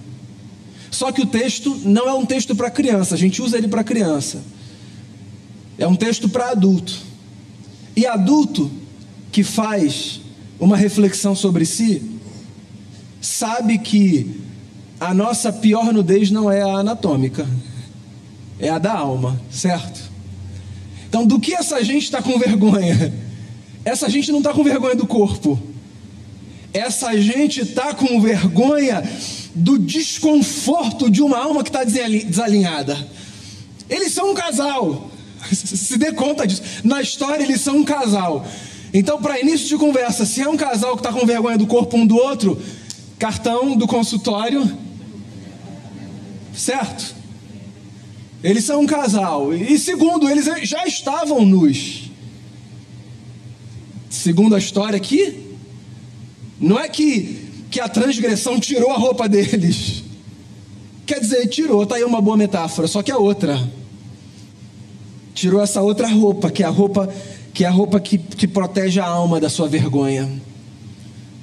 Só 0.92 1.12
que 1.12 1.22
o 1.22 1.26
texto 1.26 1.80
não 1.86 2.08
é 2.08 2.13
um 2.13 2.26
texto 2.26 2.56
para 2.56 2.70
criança, 2.70 3.16
a 3.16 3.18
gente 3.18 3.42
usa 3.42 3.58
ele 3.58 3.68
para 3.68 3.84
criança. 3.84 4.42
É 5.78 5.88
um 5.88 5.96
texto 5.96 6.28
para 6.28 6.50
adulto. 6.52 6.94
E 7.96 8.06
adulto 8.06 8.70
que 9.32 9.44
faz 9.44 10.22
uma 10.60 10.76
reflexão 10.76 11.36
sobre 11.36 11.66
si, 11.66 12.16
sabe 13.21 13.77
que 13.77 14.41
a 14.99 15.13
nossa 15.13 15.51
pior 15.51 15.93
nudez 15.93 16.32
não 16.32 16.51
é 16.51 16.62
a 16.62 16.77
anatômica, 16.77 17.47
é 18.60 18.69
a 18.69 18.80
da 18.80 18.93
alma, 18.93 19.39
certo? 19.51 20.01
Então, 21.08 21.25
do 21.25 21.39
que 21.39 21.53
essa 21.53 21.84
gente 21.84 22.03
está 22.03 22.21
com 22.21 22.38
vergonha? 22.38 23.13
Essa 23.86 24.10
gente 24.10 24.32
não 24.32 24.39
está 24.39 24.53
com 24.53 24.63
vergonha 24.63 24.95
do 24.95 25.08
corpo. 25.08 25.58
Essa 26.73 27.19
gente 27.19 27.62
está 27.62 27.93
com 27.93 28.19
vergonha 28.19 29.01
do 29.56 29.80
desconforto 29.80 31.10
de 31.10 31.21
uma 31.21 31.38
alma 31.38 31.63
que 31.63 31.69
está 31.69 31.84
desalinhada. 31.84 32.97
Eles 33.89 34.12
são 34.12 34.32
um 34.32 34.34
casal. 34.34 35.10
Se 35.51 35.97
dê 35.97 36.12
conta 36.12 36.45
disso. 36.45 36.62
Na 36.84 37.01
história, 37.01 37.43
eles 37.43 37.62
são 37.62 37.77
um 37.77 37.84
casal. 37.84 38.45
Então, 38.93 39.21
para 39.21 39.39
início 39.39 39.67
de 39.67 39.77
conversa, 39.77 40.25
se 40.25 40.41
é 40.41 40.49
um 40.49 40.58
casal 40.58 40.95
que 40.95 40.99
está 41.06 41.12
com 41.12 41.25
vergonha 41.25 41.58
do 41.58 41.67
corpo 41.67 41.97
um 41.97 42.06
do 42.06 42.15
outro, 42.15 42.60
cartão 43.17 43.75
do 43.75 43.88
consultório, 43.88 44.71
certo? 46.53 47.15
Eles 48.43 48.63
são 48.63 48.82
um 48.82 48.86
casal. 48.86 49.53
E 49.53 49.77
segundo, 49.80 50.30
eles 50.30 50.45
já 50.63 50.86
estavam 50.86 51.43
nus. 51.43 52.12
Segundo 54.10 54.56
a 54.56 54.60
história 54.60 54.97
aqui, 54.97 55.56
não 56.60 56.80
é 56.80 56.88
que, 56.88 57.65
que 57.69 57.80
a 57.80 57.89
transgressão 57.89 58.60
tirou 58.60 58.91
a 58.91 58.97
roupa 58.97 59.27
deles. 59.27 60.03
Quer 61.06 61.19
dizer, 61.19 61.47
tirou, 61.47 61.86
tá 61.86 61.95
aí 61.95 62.03
uma 62.03 62.21
boa 62.21 62.38
metáfora, 62.38 62.88
só 62.88 63.01
que 63.01 63.12
a 63.12 63.17
outra. 63.17 63.69
Tirou 65.34 65.62
essa 65.62 65.82
outra 65.82 66.08
roupa, 66.08 66.49
que 66.49 66.63
é 66.63 66.65
a 66.65 66.69
roupa 66.69 67.12
que 67.58 67.65
é 67.65 67.67
a 67.67 67.71
roupa 67.71 67.99
que, 67.99 68.19
que 68.19 68.47
protege 68.47 68.99
a 68.99 69.06
alma 69.08 69.39
da 69.39 69.49
sua 69.49 69.67
vergonha. 69.67 70.30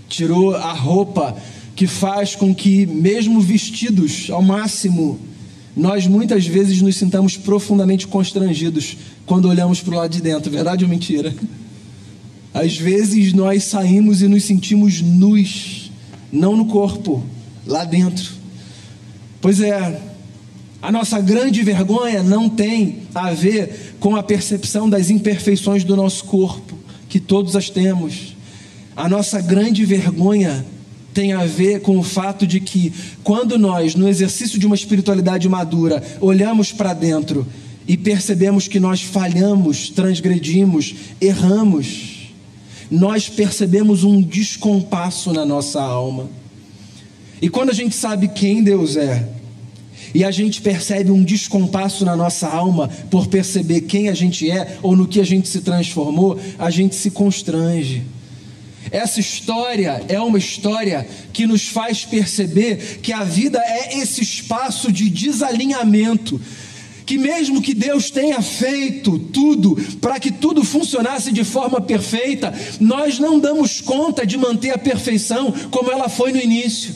Tirou 0.09 0.55
a 0.55 0.73
roupa 0.73 1.37
que 1.75 1.87
faz 1.87 2.37
com 2.37 2.55
que, 2.55 2.87
mesmo 2.87 3.41
vestidos 3.41 4.29
ao 4.31 4.43
máximo, 4.43 5.19
nós 5.77 6.07
muitas 6.07 6.47
vezes 6.47 6.81
nos 6.81 6.97
sintamos 6.97 7.37
profundamente 7.37 8.07
constrangidos 8.07 8.97
quando 9.27 9.49
olhamos 9.49 9.81
para 9.81 9.95
o 9.95 9.97
lado 9.97 10.11
de 10.11 10.23
dentro, 10.23 10.51
verdade 10.51 10.85
ou 10.85 10.91
mentira? 10.91 11.35
Às 12.53 12.77
vezes 12.77 13.33
nós 13.33 13.65
saímos 13.65 14.23
e 14.23 14.29
nos 14.29 14.45
sentimos 14.45 15.01
nus, 15.01 15.91
não 16.31 16.57
no 16.57 16.67
corpo, 16.67 17.25
lá 17.67 17.85
dentro. 17.85 18.31
Pois 19.41 19.61
é, 19.61 20.01
a 20.81 20.93
nossa 20.93 21.21
grande 21.21 21.63
vergonha 21.65 22.23
não 22.23 22.49
tem 22.49 23.01
a 23.13 23.33
ver 23.33 23.97
com 23.99 24.15
a 24.15 24.23
percepção 24.23 24.89
das 24.89 25.11
imperfeições 25.11 25.83
do 25.83 25.97
nosso 25.97 26.25
corpo, 26.25 26.79
que 27.09 27.19
todos 27.19 27.57
as 27.57 27.69
temos. 27.69 28.37
A 28.95 29.09
nossa 29.09 29.41
grande 29.41 29.85
vergonha 29.85 30.65
tem 31.15 31.33
a 31.33 31.47
ver 31.47 31.81
com 31.81 31.97
o 31.97 32.03
fato 32.03 32.45
de 32.45 32.59
que, 32.59 32.93
quando 33.23 33.57
nós, 33.57 33.95
no 33.95 34.09
exercício 34.09 34.59
de 34.59 34.67
uma 34.67 34.75
espiritualidade 34.75 35.49
madura, 35.49 36.03
olhamos 36.21 36.73
para 36.73 36.93
dentro 36.93 37.47
e 37.87 37.97
percebemos 37.97 38.67
que 38.67 38.81
nós 38.81 39.01
falhamos, 39.01 39.91
transgredimos, 39.91 40.95
erramos, 41.21 42.33
nós 42.91 43.29
percebemos 43.29 44.03
um 44.03 44.21
descompasso 44.21 45.33
na 45.33 45.47
nossa 45.47 45.81
alma. 45.81 46.29
E 47.41 47.49
quando 47.49 47.71
a 47.71 47.75
gente 47.75 47.95
sabe 47.95 48.29
quem 48.29 48.63
Deus 48.63 48.97
é, 48.97 49.29
e 50.13 50.25
a 50.25 50.31
gente 50.31 50.61
percebe 50.61 51.11
um 51.11 51.23
descompasso 51.23 52.05
na 52.05 52.17
nossa 52.17 52.49
alma 52.49 52.89
por 53.11 53.29
perceber 53.29 53.83
quem 53.83 54.09
a 54.09 54.15
gente 54.15 54.51
é 54.51 54.79
ou 54.83 54.97
no 54.97 55.07
que 55.07 55.21
a 55.21 55.25
gente 55.25 55.49
se 55.49 55.61
transformou, 55.61 56.39
a 56.59 56.71
gente 56.71 56.95
se 56.95 57.11
constrange. 57.11 58.03
Essa 58.91 59.21
história 59.21 60.05
é 60.09 60.21
uma 60.21 60.39
história 60.39 61.07
que 61.33 61.47
nos 61.47 61.69
faz 61.69 62.05
perceber 62.05 63.01
que 63.03 63.13
a 63.13 63.25
vida 63.25 63.59
é 63.59 63.99
esse 63.99 64.23
espaço 64.23 64.93
de 64.93 65.09
desalinhamento. 65.09 66.41
Que 67.07 67.19
mesmo 67.19 67.61
que 67.61 67.75
Deus 67.75 68.11
tenha 68.11 68.41
feito 68.41 69.19
tudo 69.19 69.77
para 70.01 70.19
que 70.19 70.31
tudo 70.31 70.65
funcionasse 70.65 71.31
de 71.33 71.45
forma 71.45 71.81
perfeita, 71.81 72.53
nós 72.81 73.19
não 73.19 73.39
damos 73.39 73.81
conta 73.81 74.27
de 74.27 74.39
manter 74.39 74.71
a 74.71 74.79
perfeição 74.79 75.53
como 75.71 75.91
ela 75.91 76.09
foi 76.09 76.33
no 76.33 76.41
início. 76.41 76.95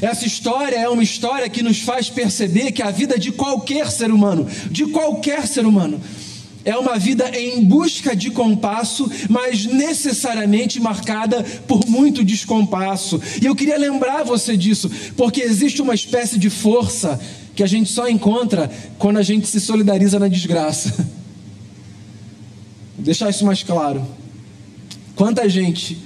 Essa 0.00 0.26
história 0.26 0.76
é 0.76 0.88
uma 0.88 1.02
história 1.02 1.48
que 1.48 1.62
nos 1.62 1.80
faz 1.80 2.08
perceber 2.08 2.72
que 2.72 2.82
a 2.82 2.90
vida 2.90 3.18
de 3.18 3.30
qualquer 3.30 3.90
ser 3.90 4.10
humano, 4.10 4.48
de 4.70 4.86
qualquer 4.86 5.46
ser 5.46 5.66
humano, 5.66 6.00
é 6.64 6.76
uma 6.76 6.98
vida 6.98 7.30
em 7.38 7.64
busca 7.64 8.14
de 8.14 8.30
compasso, 8.30 9.10
mas 9.28 9.66
necessariamente 9.66 10.80
marcada 10.80 11.42
por 11.66 11.86
muito 11.88 12.24
descompasso. 12.24 13.20
E 13.40 13.46
eu 13.46 13.54
queria 13.54 13.76
lembrar 13.76 14.22
você 14.22 14.56
disso, 14.56 14.90
porque 15.16 15.40
existe 15.40 15.82
uma 15.82 15.94
espécie 15.94 16.38
de 16.38 16.50
força 16.50 17.20
que 17.54 17.62
a 17.62 17.66
gente 17.66 17.90
só 17.90 18.08
encontra 18.08 18.70
quando 18.98 19.18
a 19.18 19.22
gente 19.22 19.46
se 19.46 19.60
solidariza 19.60 20.18
na 20.18 20.28
desgraça. 20.28 20.90
Vou 22.96 23.04
deixar 23.04 23.30
isso 23.30 23.44
mais 23.44 23.62
claro. 23.62 24.06
Quanta 25.14 25.48
gente 25.48 25.98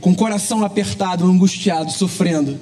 com 0.00 0.14
coração 0.14 0.62
apertado, 0.62 1.24
angustiado, 1.24 1.90
sofrendo, 1.90 2.58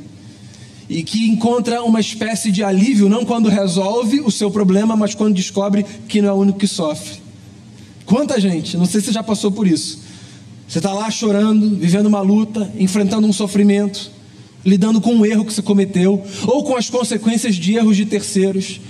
e 0.89 1.03
que 1.03 1.27
encontra 1.27 1.83
uma 1.83 1.99
espécie 1.99 2.53
de 2.53 2.63
alívio, 2.63 3.09
não 3.09 3.25
quando 3.25 3.49
resolve 3.49 4.21
o 4.21 4.31
seu 4.31 4.51
problema, 4.51 4.95
mas 4.95 5.15
quando 5.15 5.35
descobre 5.35 5.85
que 6.07 6.21
não 6.21 6.29
é 6.29 6.33
o 6.33 6.37
único 6.37 6.59
que 6.59 6.69
sofre. 6.69 7.22
Quanta 8.13 8.39
gente, 8.39 8.77
não 8.77 8.85
sei 8.85 9.01
se 9.01 9.07
você 9.07 9.13
já 9.13 9.23
passou 9.23 9.51
por 9.51 9.67
isso. 9.67 10.01
Você 10.69 10.81
está 10.81 10.93
lá 10.93 11.11
chorando, 11.11 11.77
vivendo 11.77 12.05
uma 12.05 12.21
luta, 12.21 12.71
enfrentando 12.79 13.27
um 13.27 13.33
sofrimento, 13.33 14.11
lidando 14.63 15.01
com 15.01 15.15
um 15.15 15.25
erro 15.25 15.47
que 15.47 15.55
você 15.55 15.63
cometeu, 15.63 16.23
ou 16.47 16.63
com 16.63 16.77
as 16.77 16.91
consequências 16.91 17.55
de 17.55 17.75
erros 17.75 17.97
de 17.97 18.05
terceiros. 18.05 18.83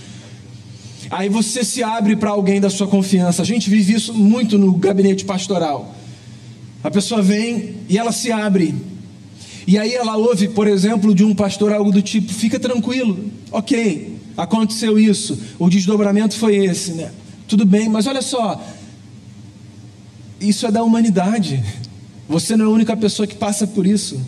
Aí 1.08 1.28
você 1.28 1.62
se 1.62 1.84
abre 1.84 2.16
para 2.16 2.30
alguém 2.30 2.60
da 2.60 2.68
sua 2.68 2.88
confiança. 2.88 3.42
A 3.42 3.44
gente 3.44 3.70
vive 3.70 3.94
isso 3.94 4.12
muito 4.12 4.58
no 4.58 4.72
gabinete 4.72 5.24
pastoral. 5.24 5.94
A 6.82 6.90
pessoa 6.90 7.22
vem 7.22 7.76
e 7.88 7.96
ela 7.96 8.10
se 8.10 8.32
abre 8.32 8.74
e 9.68 9.78
aí 9.78 9.94
ela 9.94 10.16
ouve, 10.16 10.48
por 10.48 10.66
exemplo, 10.66 11.14
de 11.14 11.22
um 11.22 11.32
pastor 11.32 11.72
algo 11.72 11.92
do 11.92 12.02
tipo: 12.02 12.32
fica 12.32 12.58
tranquilo, 12.58 13.30
ok, 13.52 14.16
aconteceu 14.36 14.98
isso, 14.98 15.38
o 15.60 15.70
desdobramento 15.70 16.34
foi 16.34 16.56
esse, 16.56 16.94
né? 16.94 17.12
Tudo 17.46 17.64
bem, 17.64 17.88
mas 17.88 18.08
olha 18.08 18.20
só, 18.20 18.60
isso 20.42 20.66
é 20.66 20.70
da 20.70 20.82
humanidade. 20.82 21.62
Você 22.28 22.56
não 22.56 22.66
é 22.66 22.68
a 22.68 22.72
única 22.72 22.96
pessoa 22.96 23.26
que 23.26 23.34
passa 23.34 23.66
por 23.66 23.86
isso. 23.86 24.20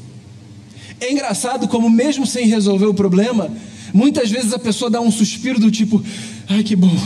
É 1.00 1.12
engraçado 1.12 1.68
como, 1.68 1.90
mesmo 1.90 2.26
sem 2.26 2.46
resolver 2.46 2.86
o 2.86 2.94
problema, 2.94 3.50
muitas 3.92 4.30
vezes 4.30 4.52
a 4.52 4.58
pessoa 4.58 4.90
dá 4.90 5.00
um 5.00 5.10
suspiro 5.10 5.58
do 5.58 5.70
tipo: 5.70 6.02
ai 6.48 6.62
que 6.62 6.76
bom. 6.76 6.96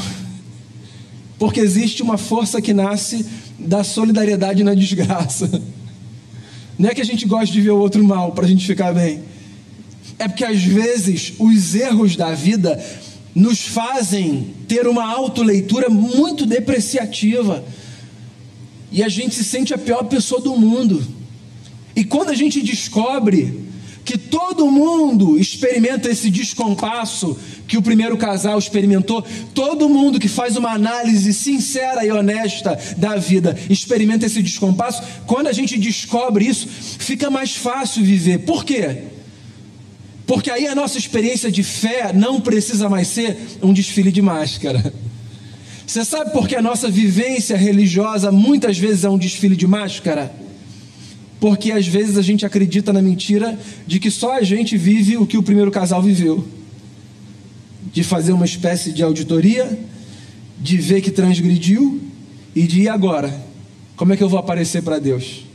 Porque 1.38 1.61
existe 1.61 2.03
uma 2.03 2.18
força 2.18 2.61
que 2.61 2.75
nasce 2.75 3.25
da 3.59 3.83
solidariedade 3.83 4.62
na 4.62 4.75
desgraça. 4.75 5.62
Não 6.79 6.88
é 6.88 6.94
que 6.94 7.01
a 7.01 7.05
gente 7.05 7.27
gosta 7.27 7.53
de 7.53 7.61
ver 7.61 7.71
o 7.71 7.79
outro 7.79 8.03
mal 8.05 8.33
para 8.33 8.44
a 8.44 8.49
gente 8.49 8.64
ficar 8.64 8.92
bem. 8.92 9.23
É 10.18 10.29
porque 10.29 10.44
às 10.44 10.62
vezes 10.62 11.33
os 11.38 11.75
erros 11.75 12.16
da 12.16 12.35
vida 12.35 12.81
nos 13.35 13.61
fazem 13.61 14.53
ter 14.66 14.87
uma 14.87 15.05
autoleitura 15.05 15.88
muito 15.88 16.44
depreciativa. 16.44 17.64
E 18.90 19.03
a 19.03 19.09
gente 19.09 19.35
se 19.35 19.44
sente 19.44 19.74
a 19.74 19.79
pior 19.79 20.05
pessoa 20.05 20.40
do 20.40 20.57
mundo. 20.57 21.05
E 21.94 22.05
quando 22.05 22.31
a 22.31 22.35
gente 22.35 22.62
descobre 22.62 23.66
que 24.05 24.16
todo 24.16 24.70
mundo 24.70 25.38
experimenta 25.38 26.09
esse 26.09 26.31
descompasso 26.31 27.37
que 27.66 27.77
o 27.77 27.83
primeiro 27.83 28.16
casal 28.16 28.59
experimentou, 28.59 29.22
todo 29.53 29.87
mundo 29.87 30.18
que 30.18 30.29
faz 30.29 30.57
uma 30.57 30.70
análise 30.70 31.35
sincera 31.35 32.07
e 32.07 32.11
honesta 32.11 32.79
da 32.96 33.16
vida 33.16 33.55
experimenta 33.68 34.24
esse 34.24 34.42
descompasso. 34.42 35.03
Quando 35.27 35.48
a 35.48 35.53
gente 35.53 35.77
descobre 35.77 36.46
isso, 36.46 36.66
fica 36.66 37.29
mais 37.29 37.55
fácil 37.55 38.03
viver. 38.03 38.38
Por 38.38 38.64
quê? 38.64 39.03
Porque 40.27 40.51
aí 40.51 40.66
a 40.66 40.74
nossa 40.74 40.96
experiência 40.96 41.51
de 41.51 41.62
fé 41.62 42.11
não 42.14 42.40
precisa 42.40 42.88
mais 42.88 43.09
ser 43.09 43.37
um 43.62 43.74
desfile 43.74 44.11
de 44.11 44.22
máscara. 44.22 44.92
Você 45.88 46.05
sabe 46.05 46.33
por 46.33 46.46
que 46.46 46.55
a 46.55 46.61
nossa 46.61 46.90
vivência 46.90 47.57
religiosa 47.57 48.31
muitas 48.31 48.77
vezes 48.77 49.05
é 49.05 49.09
um 49.09 49.16
desfile 49.16 49.57
de 49.57 49.66
máscara? 49.66 50.31
Porque 51.40 51.72
às 51.72 51.87
vezes 51.87 52.18
a 52.18 52.22
gente 52.22 52.44
acredita 52.44 52.92
na 52.92 53.01
mentira 53.01 53.59
de 53.87 53.98
que 53.98 54.11
só 54.11 54.35
a 54.35 54.42
gente 54.42 54.77
vive 54.77 55.16
o 55.16 55.27
que 55.27 55.38
o 55.38 55.42
primeiro 55.42 55.70
casal 55.70 56.03
viveu. 56.03 56.46
De 57.90 58.05
fazer 58.05 58.33
uma 58.33 58.44
espécie 58.44 58.92
de 58.92 59.03
auditoria, 59.03 59.79
de 60.61 60.77
ver 60.77 61.01
que 61.01 61.11
transgrediu 61.11 62.03
e 62.55 62.64
de 62.64 62.83
ir 62.83 62.90
agora. 62.90 63.35
Como 63.96 64.12
é 64.12 64.16
que 64.16 64.22
eu 64.22 64.29
vou 64.29 64.38
aparecer 64.38 64.83
para 64.83 64.98
Deus? 64.98 65.46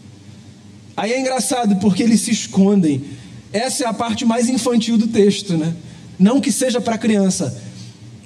Aí 0.98 1.13
é 1.13 1.19
engraçado 1.19 1.76
porque 1.76 2.02
eles 2.02 2.22
se 2.22 2.32
escondem. 2.32 3.04
Essa 3.52 3.84
é 3.84 3.88
a 3.88 3.93
parte 3.93 4.26
mais 4.26 4.50
infantil 4.50 4.98
do 4.98 5.06
texto, 5.06 5.56
né? 5.58 5.76
Não 6.17 6.41
que 6.41 6.52
seja 6.52 6.82
para 6.82 6.98
criança, 6.98 7.56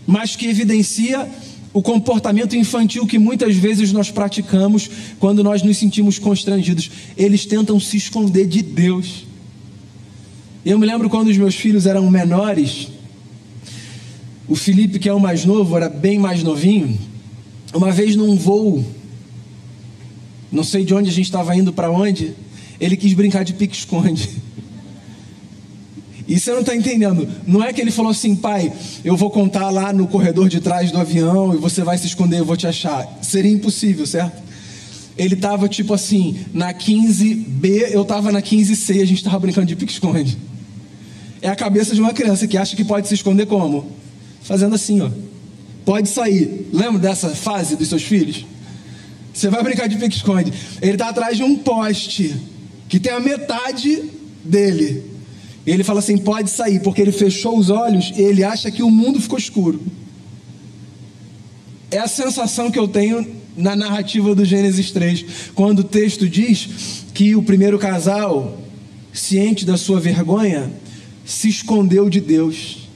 mas 0.07 0.37
que 0.37 0.47
evidencia 0.47 1.29
o 1.77 1.81
comportamento 1.83 2.55
infantil 2.55 3.05
que 3.05 3.19
muitas 3.19 3.55
vezes 3.55 3.91
nós 3.91 4.09
praticamos 4.09 4.89
quando 5.19 5.43
nós 5.43 5.61
nos 5.61 5.77
sentimos 5.77 6.17
constrangidos. 6.17 6.89
Eles 7.15 7.45
tentam 7.45 7.79
se 7.79 7.97
esconder 7.97 8.47
de 8.47 8.63
Deus. 8.63 9.27
Eu 10.65 10.79
me 10.79 10.87
lembro 10.87 11.07
quando 11.07 11.27
os 11.27 11.37
meus 11.37 11.53
filhos 11.53 11.85
eram 11.85 12.09
menores, 12.09 12.87
o 14.47 14.55
Felipe, 14.55 14.97
que 14.97 15.07
é 15.07 15.13
o 15.13 15.19
mais 15.19 15.45
novo, 15.45 15.77
era 15.77 15.87
bem 15.87 16.17
mais 16.17 16.41
novinho. 16.41 16.97
Uma 17.71 17.91
vez 17.91 18.15
num 18.15 18.35
voo, 18.35 18.83
não 20.51 20.63
sei 20.63 20.83
de 20.83 20.95
onde 20.95 21.11
a 21.11 21.13
gente 21.13 21.25
estava 21.25 21.55
indo 21.55 21.71
para 21.71 21.91
onde, 21.91 22.33
ele 22.79 22.97
quis 22.97 23.13
brincar 23.13 23.45
de 23.45 23.53
pique-esconde. 23.53 24.27
E 26.27 26.37
você 26.37 26.51
não 26.51 26.59
está 26.59 26.75
entendendo. 26.75 27.27
Não 27.47 27.63
é 27.63 27.71
que 27.71 27.79
ele 27.79 27.89
falou 27.89 28.11
assim, 28.11 28.35
pai, 28.35 28.71
eu 29.03 29.15
vou 29.15 29.29
contar 29.29 29.69
lá 29.69 29.93
no 29.93 30.07
corredor 30.07 30.49
de 30.49 30.59
trás 30.59 30.91
do 30.91 30.99
avião 30.99 31.53
e 31.53 31.57
você 31.57 31.83
vai 31.83 31.97
se 31.97 32.07
esconder, 32.07 32.39
eu 32.39 32.45
vou 32.45 32.57
te 32.57 32.67
achar. 32.67 33.07
Seria 33.21 33.51
impossível, 33.51 34.05
certo? 34.05 34.43
Ele 35.17 35.35
estava 35.35 35.69
tipo 35.69 35.93
assim, 35.93 36.37
na 36.53 36.73
15B, 36.73 37.91
eu 37.91 38.01
estava 38.01 38.31
na 38.31 38.41
15C, 38.41 39.01
a 39.01 39.05
gente 39.05 39.17
estava 39.17 39.39
brincando 39.39 39.67
de 39.67 39.75
pique-esconde. 39.75 40.37
É 41.41 41.47
a 41.47 41.55
cabeça 41.55 41.95
de 41.95 42.01
uma 42.01 42.13
criança 42.13 42.45
que 42.45 42.57
acha 42.57 42.75
que 42.75 42.83
pode 42.83 43.07
se 43.07 43.13
esconder 43.13 43.45
como? 43.45 43.89
Fazendo 44.41 44.75
assim, 44.75 45.01
ó. 45.01 45.09
Pode 45.85 46.09
sair. 46.09 46.67
Lembra 46.73 46.99
dessa 46.99 47.29
fase 47.29 47.77
dos 47.77 47.87
seus 47.87 48.03
filhos? 48.03 48.45
Você 49.33 49.49
vai 49.49 49.63
brincar 49.63 49.87
de 49.87 49.95
pique-esconde. 49.95 50.51
Ele 50.81 50.93
está 50.93 51.09
atrás 51.09 51.37
de 51.37 51.43
um 51.43 51.55
poste 51.55 52.35
que 52.89 52.99
tem 52.99 53.13
a 53.13 53.19
metade 53.19 54.03
dele. 54.43 55.16
Ele 55.67 55.83
fala 55.83 55.99
assim: 55.99 56.17
pode 56.17 56.49
sair, 56.49 56.79
porque 56.79 57.01
ele 57.01 57.11
fechou 57.11 57.57
os 57.57 57.69
olhos 57.69 58.13
e 58.15 58.21
ele 58.21 58.43
acha 58.43 58.71
que 58.71 58.81
o 58.81 58.89
mundo 58.89 59.19
ficou 59.19 59.37
escuro. 59.37 59.81
É 61.91 61.99
a 61.99 62.07
sensação 62.07 62.71
que 62.71 62.79
eu 62.79 62.87
tenho 62.87 63.35
na 63.55 63.75
narrativa 63.75 64.33
do 64.33 64.45
Gênesis 64.45 64.91
3, 64.91 65.25
quando 65.53 65.79
o 65.79 65.83
texto 65.83 66.29
diz 66.29 67.03
que 67.13 67.35
o 67.35 67.41
primeiro 67.41 67.77
casal, 67.77 68.57
ciente 69.11 69.65
da 69.65 69.75
sua 69.77 69.99
vergonha, 69.99 70.71
se 71.25 71.49
escondeu 71.49 72.09
de 72.09 72.21
Deus. 72.21 72.87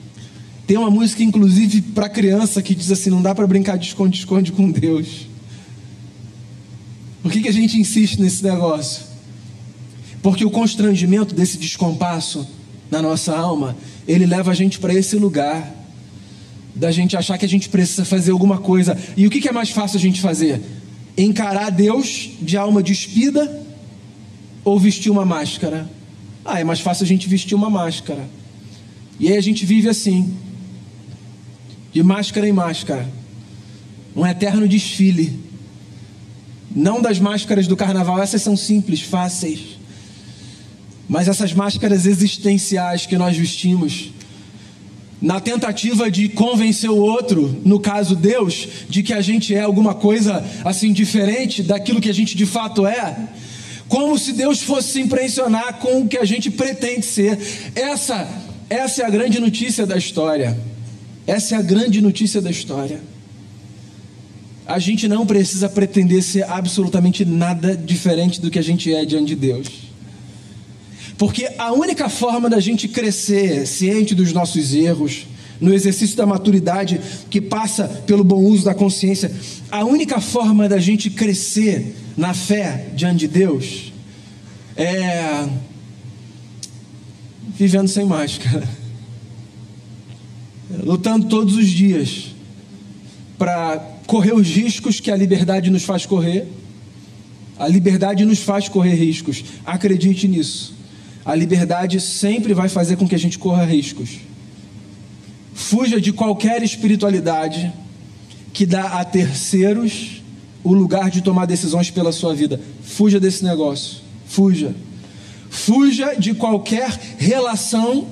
Tem 0.66 0.78
uma 0.78 0.92
música, 0.92 1.24
inclusive, 1.24 1.82
para 1.82 2.08
criança 2.08 2.62
que 2.62 2.74
diz 2.74 2.90
assim: 2.90 3.10
não 3.10 3.22
dá 3.22 3.36
para 3.36 3.46
brincar 3.46 3.78
de 3.78 3.88
esconde-esconde 3.88 4.54
com 4.54 4.72
Deus. 4.72 5.28
Por 7.22 7.32
que, 7.32 7.42
que 7.42 7.50
a 7.50 7.54
gente 7.54 7.78
insiste 7.78 8.20
nesse 8.20 8.44
negócio? 8.44 9.04
Porque 10.22 10.46
o 10.46 10.50
constrangimento 10.50 11.36
desse 11.36 11.58
descompasso 11.58 12.48
na 12.92 13.02
nossa 13.02 13.36
alma, 13.36 13.78
ele 14.06 14.26
leva 14.26 14.52
a 14.52 14.54
gente 14.54 14.78
para 14.78 14.94
esse 14.94 15.16
lugar 15.16 15.74
da 16.76 16.92
gente 16.92 17.16
achar 17.16 17.38
que 17.38 17.46
a 17.46 17.50
gente 17.50 17.70
precisa 17.70 18.04
fazer 18.04 18.32
alguma 18.32 18.58
coisa. 18.58 18.98
E 19.16 19.26
o 19.26 19.30
que 19.30 19.48
é 19.48 19.52
mais 19.52 19.70
fácil 19.70 19.98
a 19.98 20.02
gente 20.02 20.20
fazer? 20.20 20.62
Encarar 21.18 21.70
Deus 21.70 22.32
de 22.42 22.58
alma 22.58 22.84
despida 22.84 23.64
ou 24.64 24.78
vestir 24.78 25.10
uma 25.10 25.24
máscara? 25.24 25.90
Ah, 26.44 26.60
é 26.60 26.64
mais 26.64 26.82
fácil 26.82 27.06
a 27.06 27.08
gente 27.08 27.30
vestir 27.30 27.56
uma 27.56 27.70
máscara. 27.70 28.28
E 29.20 29.30
aí 29.30 29.38
a 29.38 29.42
gente 29.42 29.66
vive 29.66 29.88
assim, 29.88 30.34
de 31.94 32.04
máscara 32.04 32.48
em 32.48 32.52
máscara, 32.52 33.08
um 34.16 34.26
eterno 34.26 34.68
desfile. 34.68 35.40
Não 36.74 37.02
das 37.02 37.20
máscaras 37.20 37.68
do 37.68 37.78
carnaval, 37.78 38.22
essas 38.22 38.42
são 38.42 38.58
simples, 38.58 39.02
fáceis. 39.02 39.81
Mas 41.12 41.28
essas 41.28 41.52
máscaras 41.52 42.06
existenciais 42.06 43.06
que 43.06 43.18
nós 43.18 43.36
vestimos, 43.36 44.14
na 45.22 45.42
tentativa 45.42 46.10
de 46.10 46.30
convencer 46.30 46.90
o 46.90 46.96
outro, 46.96 47.60
no 47.66 47.82
caso 47.82 48.16
Deus, 48.16 48.66
de 48.88 49.04
que 49.04 49.12
a 49.12 49.20
gente 49.20 49.54
é 49.54 49.60
alguma 49.60 49.94
coisa 49.94 50.42
assim 50.64 50.94
diferente 50.94 51.64
daquilo 51.64 52.00
que 52.00 52.10
a 52.10 52.14
gente 52.14 52.34
de 52.38 52.46
fato 52.46 52.88
é, 52.88 53.28
como 53.90 54.18
se 54.18 54.32
Deus 54.32 54.62
fosse 54.62 54.94
se 54.94 55.02
impressionar 55.02 55.80
com 55.80 56.00
o 56.00 56.08
que 56.08 56.18
a 56.18 56.24
gente 56.24 56.50
pretende 56.50 57.06
ser. 57.06 57.38
Essa, 57.76 58.26
essa 58.70 59.02
é 59.02 59.06
a 59.06 59.10
grande 59.10 59.38
notícia 59.38 59.86
da 59.86 59.98
história. 59.98 60.58
Essa 61.28 61.56
é 61.56 61.58
a 61.58 61.62
grande 61.62 62.00
notícia 62.00 62.40
da 62.40 62.50
história. 62.50 63.02
A 64.66 64.80
gente 64.80 65.10
não 65.10 65.26
precisa 65.26 65.68
pretender 65.68 66.24
ser 66.24 66.50
absolutamente 66.50 67.26
nada 67.26 67.76
diferente 67.76 68.40
do 68.40 68.50
que 68.50 68.58
a 68.58 68.64
gente 68.64 68.94
é 68.94 69.04
diante 69.04 69.26
de 69.26 69.36
Deus. 69.36 69.91
Porque 71.22 71.48
a 71.60 71.72
única 71.72 72.10
forma 72.10 72.50
da 72.50 72.60
gente 72.60 72.88
crescer 72.88 73.68
ciente 73.68 74.16
dos 74.16 74.34
nossos 74.34 74.74
erros, 74.74 75.28
no 75.60 75.72
exercício 75.72 76.18
da 76.18 76.26
maturidade 76.26 77.00
que 77.30 77.40
passa 77.40 77.88
pelo 78.08 78.24
bom 78.24 78.40
uso 78.40 78.66
da 78.66 78.74
consciência, 78.74 79.32
a 79.70 79.86
única 79.86 80.20
forma 80.20 80.68
da 80.68 80.80
gente 80.80 81.12
crescer 81.12 81.96
na 82.18 82.34
fé 82.34 82.88
diante 82.96 83.20
de 83.20 83.28
Deus 83.28 83.94
é 84.76 85.48
vivendo 87.56 87.88
sem 87.88 88.04
máscara, 88.04 88.68
lutando 90.84 91.28
todos 91.28 91.56
os 91.56 91.68
dias 91.68 92.34
para 93.38 93.78
correr 94.08 94.34
os 94.34 94.48
riscos 94.48 95.00
que 95.00 95.12
a 95.12 95.16
liberdade 95.16 95.70
nos 95.70 95.84
faz 95.84 96.04
correr. 96.04 96.48
A 97.60 97.68
liberdade 97.68 98.26
nos 98.26 98.40
faz 98.40 98.68
correr 98.68 98.96
riscos, 98.96 99.44
acredite 99.64 100.28
nisso. 100.28 100.81
A 101.24 101.36
liberdade 101.36 102.00
sempre 102.00 102.54
vai 102.54 102.68
fazer 102.68 102.96
com 102.96 103.08
que 103.08 103.16
a 103.16 103.20
gente 103.20 103.38
corra 103.38 103.64
riscos. 103.64 104.20
Fuja 105.54 106.02
de 106.02 106.12
qualquer 106.12 106.64
espiritualidade 106.64 107.72
que 108.54 108.66
dá 108.66 109.00
a 109.00 109.06
terceiros 109.06 110.22
o 110.64 110.74
lugar 110.74 111.10
de 111.10 111.22
tomar 111.22 111.46
decisões 111.46 111.92
pela 111.92 112.12
sua 112.12 112.34
vida. 112.34 112.60
Fuja 112.84 113.20
desse 113.20 113.44
negócio. 113.44 113.98
Fuja. 114.26 114.76
Fuja 115.50 116.16
de 116.16 116.34
qualquer 116.34 116.90
relação 117.18 118.08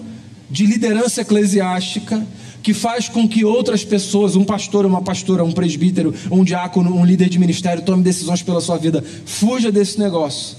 de 0.49 0.65
liderança 0.65 1.21
eclesiástica 1.21 2.25
que 2.61 2.73
faz 2.73 3.07
com 3.07 3.27
que 3.27 3.45
outras 3.45 3.85
pessoas, 3.85 4.35
um 4.35 4.43
pastor, 4.43 4.85
uma 4.85 5.01
pastora, 5.01 5.43
um 5.43 5.51
presbítero, 5.51 6.13
um 6.29 6.43
diácono, 6.43 6.93
um 6.93 7.05
líder 7.05 7.29
de 7.29 7.39
ministério, 7.39 7.83
tome 7.83 8.03
decisões 8.03 8.43
pela 8.43 8.59
sua 8.59 8.77
vida. 8.77 9.03
Fuja 9.25 9.71
desse 9.71 9.97
negócio 9.97 10.57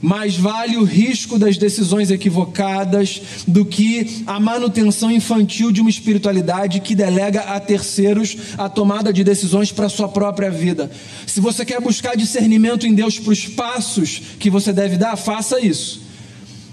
mais 0.00 0.36
vale 0.36 0.76
o 0.76 0.84
risco 0.84 1.38
das 1.38 1.56
decisões 1.56 2.10
equivocadas 2.10 3.20
do 3.46 3.64
que 3.64 4.22
a 4.26 4.38
manutenção 4.38 5.10
infantil 5.10 5.70
de 5.70 5.80
uma 5.80 5.90
espiritualidade 5.90 6.80
que 6.80 6.94
delega 6.94 7.40
a 7.40 7.60
terceiros 7.60 8.36
a 8.56 8.68
tomada 8.68 9.12
de 9.12 9.24
decisões 9.24 9.72
para 9.72 9.86
a 9.86 9.90
sua 9.90 10.08
própria 10.08 10.50
vida. 10.50 10.90
Se 11.26 11.40
você 11.40 11.64
quer 11.64 11.80
buscar 11.80 12.16
discernimento 12.16 12.86
em 12.86 12.94
Deus 12.94 13.18
para 13.18 13.32
os 13.32 13.46
passos 13.46 14.20
que 14.38 14.50
você 14.50 14.72
deve 14.72 14.96
dar, 14.96 15.16
faça 15.16 15.60
isso. 15.60 16.02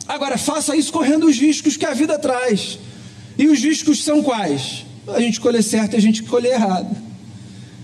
Agora, 0.08 0.38
faça 0.38 0.76
isso 0.76 0.92
correndo 0.92 1.26
os 1.26 1.38
riscos 1.38 1.78
que 1.78 1.86
a 1.86 1.94
vida 1.94 2.20
traz. 2.20 2.78
E 3.38 3.48
os 3.48 3.60
riscos 3.60 4.04
são 4.04 4.22
quais? 4.22 4.86
A 5.08 5.20
gente 5.20 5.34
escolher 5.34 5.64
certo 5.64 5.94
e 5.94 5.98
a 5.98 6.02
gente 6.02 6.22
escolher 6.22 6.54
errado. 6.54 6.96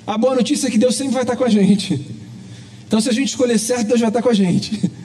A 0.06 0.18
boa 0.18 0.36
notícia 0.36 0.68
é 0.68 0.72
que 0.72 0.78
Deus 0.78 0.96
sempre 0.96 1.14
vai 1.14 1.24
estar 1.24 1.36
com 1.36 1.44
a 1.44 1.50
gente. 1.50 2.00
Então, 2.88 3.00
se 3.00 3.10
a 3.10 3.14
gente 3.14 3.30
escolher 3.30 3.58
certo, 3.58 3.88
Deus 3.88 4.00
vai 4.00 4.10
estar 4.10 4.22
com 4.22 4.30
a 4.30 4.34
gente. 4.34 4.92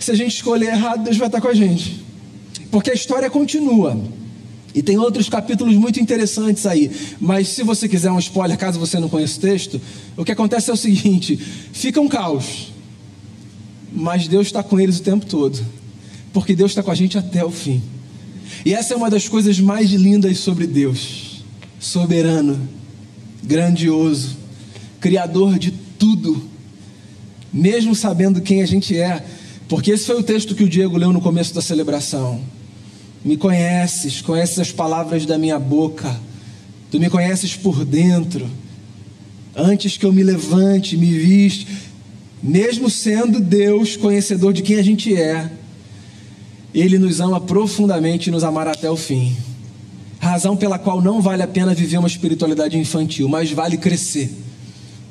Se 0.00 0.10
a 0.10 0.14
gente 0.14 0.34
escolher 0.34 0.68
errado, 0.68 1.04
Deus 1.04 1.18
vai 1.18 1.28
estar 1.28 1.40
com 1.40 1.48
a 1.48 1.54
gente. 1.54 2.02
Porque 2.70 2.90
a 2.90 2.94
história 2.94 3.28
continua. 3.28 4.00
E 4.74 4.82
tem 4.82 4.96
outros 4.96 5.28
capítulos 5.28 5.74
muito 5.74 6.00
interessantes 6.00 6.64
aí. 6.64 6.90
Mas 7.20 7.48
se 7.48 7.62
você 7.62 7.86
quiser 7.86 8.10
um 8.10 8.18
spoiler, 8.18 8.56
caso 8.56 8.78
você 8.78 8.98
não 8.98 9.10
conheça 9.10 9.36
o 9.36 9.40
texto, 9.40 9.80
o 10.16 10.24
que 10.24 10.32
acontece 10.32 10.70
é 10.70 10.72
o 10.72 10.76
seguinte: 10.76 11.36
fica 11.36 12.00
um 12.00 12.08
caos. 12.08 12.72
Mas 13.92 14.26
Deus 14.26 14.46
está 14.46 14.62
com 14.62 14.80
eles 14.80 14.98
o 14.98 15.02
tempo 15.02 15.26
todo. 15.26 15.60
Porque 16.32 16.54
Deus 16.54 16.70
está 16.70 16.82
com 16.82 16.90
a 16.90 16.94
gente 16.94 17.18
até 17.18 17.44
o 17.44 17.50
fim. 17.50 17.82
E 18.64 18.72
essa 18.72 18.94
é 18.94 18.96
uma 18.96 19.10
das 19.10 19.28
coisas 19.28 19.60
mais 19.60 19.90
lindas 19.90 20.38
sobre 20.38 20.66
Deus: 20.66 21.44
soberano, 21.78 22.58
grandioso, 23.42 24.36
criador 24.98 25.58
de 25.58 25.72
tudo. 25.98 26.48
Mesmo 27.52 27.94
sabendo 27.96 28.40
quem 28.40 28.62
a 28.62 28.66
gente 28.66 28.96
é, 28.96 29.24
porque 29.70 29.92
esse 29.92 30.04
foi 30.04 30.16
o 30.16 30.22
texto 30.22 30.56
que 30.56 30.64
o 30.64 30.68
Diego 30.68 30.96
leu 30.96 31.12
no 31.12 31.20
começo 31.20 31.54
da 31.54 31.62
celebração. 31.62 32.40
Me 33.24 33.36
conheces, 33.36 34.20
conheces 34.20 34.58
as 34.58 34.72
palavras 34.72 35.24
da 35.24 35.38
minha 35.38 35.60
boca, 35.60 36.20
tu 36.90 36.98
me 36.98 37.08
conheces 37.08 37.54
por 37.54 37.84
dentro. 37.84 38.50
Antes 39.54 39.96
que 39.96 40.04
eu 40.04 40.12
me 40.12 40.24
levante, 40.24 40.96
me 40.96 41.16
viste, 41.16 41.68
mesmo 42.42 42.90
sendo 42.90 43.38
Deus 43.38 43.96
conhecedor 43.96 44.52
de 44.52 44.62
quem 44.62 44.76
a 44.76 44.82
gente 44.82 45.16
é, 45.16 45.48
Ele 46.74 46.98
nos 46.98 47.20
ama 47.20 47.40
profundamente 47.40 48.28
e 48.28 48.32
nos 48.32 48.42
amará 48.42 48.72
até 48.72 48.90
o 48.90 48.96
fim. 48.96 49.36
Razão 50.18 50.56
pela 50.56 50.80
qual 50.80 51.00
não 51.00 51.22
vale 51.22 51.44
a 51.44 51.48
pena 51.48 51.74
viver 51.74 51.98
uma 51.98 52.08
espiritualidade 52.08 52.76
infantil, 52.76 53.28
mas 53.28 53.52
vale 53.52 53.76
crescer, 53.76 54.32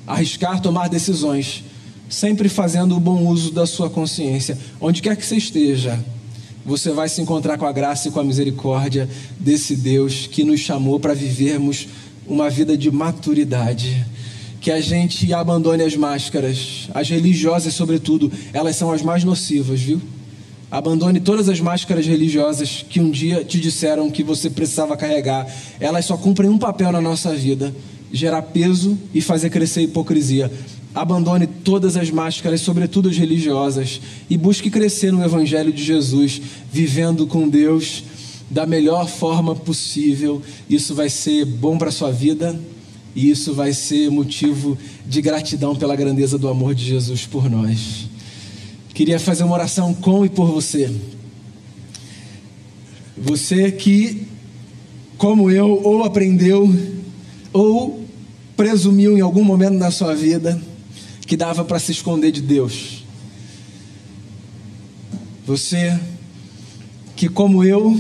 arriscar 0.05 0.61
tomar 0.61 0.89
decisões 0.89 1.63
sempre 2.09 2.49
fazendo 2.49 2.97
o 2.97 2.99
bom 2.99 3.27
uso 3.27 3.51
da 3.51 3.67
sua 3.67 3.89
consciência. 3.89 4.57
Onde 4.81 5.01
quer 5.01 5.15
que 5.15 5.25
você 5.25 5.37
esteja, 5.37 5.97
você 6.65 6.91
vai 6.91 7.07
se 7.07 7.21
encontrar 7.21 7.57
com 7.57 7.65
a 7.65 7.71
graça 7.71 8.07
e 8.07 8.11
com 8.11 8.19
a 8.19 8.23
misericórdia 8.23 9.07
desse 9.39 9.75
Deus 9.75 10.27
que 10.27 10.43
nos 10.43 10.59
chamou 10.59 10.99
para 10.99 11.13
vivermos 11.13 11.87
uma 12.27 12.49
vida 12.49 12.75
de 12.75 12.91
maturidade. 12.91 14.05
Que 14.60 14.71
a 14.71 14.81
gente 14.81 15.31
abandone 15.33 15.83
as 15.83 15.95
máscaras, 15.95 16.89
as 16.93 17.10
religiosas, 17.10 17.73
sobretudo, 17.73 18.31
elas 18.51 18.75
são 18.75 18.91
as 18.91 19.01
mais 19.01 19.23
nocivas, 19.23 19.79
viu? 19.79 20.01
Abandone 20.69 21.19
todas 21.19 21.49
as 21.49 21.60
máscaras 21.60 22.05
religiosas 22.05 22.85
que 22.87 22.99
um 22.99 23.10
dia 23.10 23.43
te 23.43 23.60
disseram 23.60 24.12
que 24.12 24.21
você 24.21 24.49
precisava 24.49 24.95
carregar. 24.95 25.47
Elas 25.79 26.05
só 26.05 26.15
cumprem 26.15 26.49
um 26.49 26.60
papel 26.60 26.91
na 26.91 27.01
nossa 27.01 27.33
vida: 27.33 27.73
gerar 28.12 28.43
peso 28.43 28.97
e 29.13 29.21
fazer 29.21 29.49
crescer 29.49 29.79
a 29.79 29.83
hipocrisia. 29.83 30.51
Abandone 30.94 31.46
todas 31.46 31.96
as 31.96 32.10
máscaras, 32.10 32.62
sobretudo 32.62 33.10
as 33.10 33.17
religiosas, 33.17 34.02
e 34.29 34.35
busque 34.37 34.71
crescer 34.71 35.12
no 35.12 35.23
Evangelho 35.23 35.71
de 35.71 35.83
Jesus, 35.83 36.42
vivendo 36.71 37.27
com 37.27 37.48
Deus 37.48 38.04
da 38.50 38.65
melhor 38.65 39.08
forma 39.08 39.56
possível. 39.56 40.42
Isso 40.69 40.96
vai 40.96 41.10
ser 41.10 41.46
bom 41.46 41.77
para 41.77 41.90
a 41.90 41.92
sua 41.92 42.12
vida 42.12 42.60
e 43.15 43.29
isso 43.29 43.54
vai 43.54 43.73
ser 43.73 44.10
motivo 44.10 44.77
de 45.06 45.21
gratidão 45.21 45.75
pela 45.75 45.96
grandeza 45.96 46.37
do 46.37 46.48
amor 46.48 46.73
de 46.73 46.83
Jesus 46.85 47.25
por 47.25 47.50
nós. 47.50 48.08
Queria 48.94 49.19
fazer 49.19 49.44
uma 49.44 49.54
oração 49.54 49.94
com 49.94 50.25
e 50.25 50.29
por 50.29 50.48
você. 50.48 50.92
Você 53.15 53.71
que, 53.71 54.25
como 55.17 55.52
eu, 55.52 55.81
ou 55.83 56.04
aprendeu, 56.04 56.73
ou 57.54 58.04
presumiu 58.58 59.17
em 59.17 59.21
algum 59.21 59.44
momento 59.44 59.77
da 59.77 59.92
sua 59.92 60.15
vida 60.15 60.60
que 61.30 61.38
dava 61.38 61.63
para 61.63 61.77
se 61.77 61.92
esconder 61.92 62.32
de 62.32 62.42
Deus. 62.42 63.04
Você 65.46 65.96
que, 67.15 67.30
como 67.30 67.63
eu, 67.63 67.96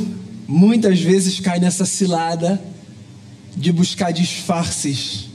muitas 0.47 0.99
vezes 0.99 1.39
cai 1.39 1.59
nessa 1.59 1.85
cilada 1.85 2.59
de 3.55 3.71
buscar 3.71 4.11
disfarces. 4.11 5.25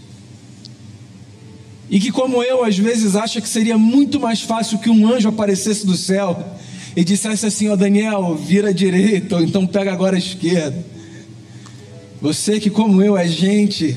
E 1.89 2.01
que, 2.01 2.11
como 2.11 2.43
eu, 2.43 2.65
às 2.65 2.77
vezes 2.77 3.15
acha 3.15 3.41
que 3.41 3.49
seria 3.49 3.79
muito 3.79 4.19
mais 4.19 4.41
fácil 4.41 4.81
que 4.81 4.91
um 4.91 5.07
anjo 5.07 5.29
aparecesse 5.29 5.87
do 5.87 5.97
céu 5.97 6.45
e 6.97 7.05
dissesse 7.05 7.47
assim: 7.47 7.69
Ó 7.69 7.75
oh, 7.75 7.77
Daniel, 7.77 8.35
vira 8.35 8.71
à 8.71 8.73
direita, 8.73 9.37
ou 9.37 9.43
então 9.45 9.69
pega 9.69 9.93
agora 9.93 10.17
a 10.17 10.19
esquerda. 10.19 10.85
Você 12.21 12.59
que, 12.59 12.71
como 12.71 13.01
eu, 13.01 13.17
é 13.17 13.29
gente 13.29 13.97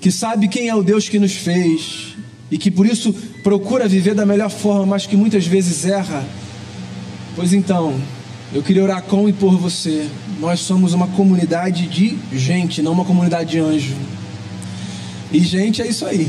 que 0.00 0.10
sabe 0.10 0.48
quem 0.48 0.66
é 0.66 0.74
o 0.74 0.82
Deus 0.82 1.08
que 1.08 1.20
nos 1.20 1.34
fez 1.34 2.07
e 2.50 2.58
que 2.58 2.70
por 2.70 2.86
isso 2.86 3.12
procura 3.42 3.88
viver 3.88 4.14
da 4.14 4.24
melhor 4.24 4.50
forma, 4.50 4.86
mas 4.86 5.06
que 5.06 5.16
muitas 5.16 5.46
vezes 5.46 5.84
erra. 5.84 6.24
Pois 7.36 7.52
então, 7.52 7.94
eu 8.52 8.62
queria 8.62 8.82
orar 8.82 9.02
com 9.02 9.28
e 9.28 9.32
por 9.32 9.56
você. 9.56 10.08
Nós 10.40 10.60
somos 10.60 10.94
uma 10.94 11.06
comunidade 11.08 11.86
de 11.86 12.18
gente, 12.32 12.80
não 12.80 12.92
uma 12.92 13.04
comunidade 13.04 13.50
de 13.50 13.58
anjo. 13.58 13.94
E 15.30 15.40
gente 15.40 15.82
é 15.82 15.86
isso 15.86 16.06
aí. 16.06 16.28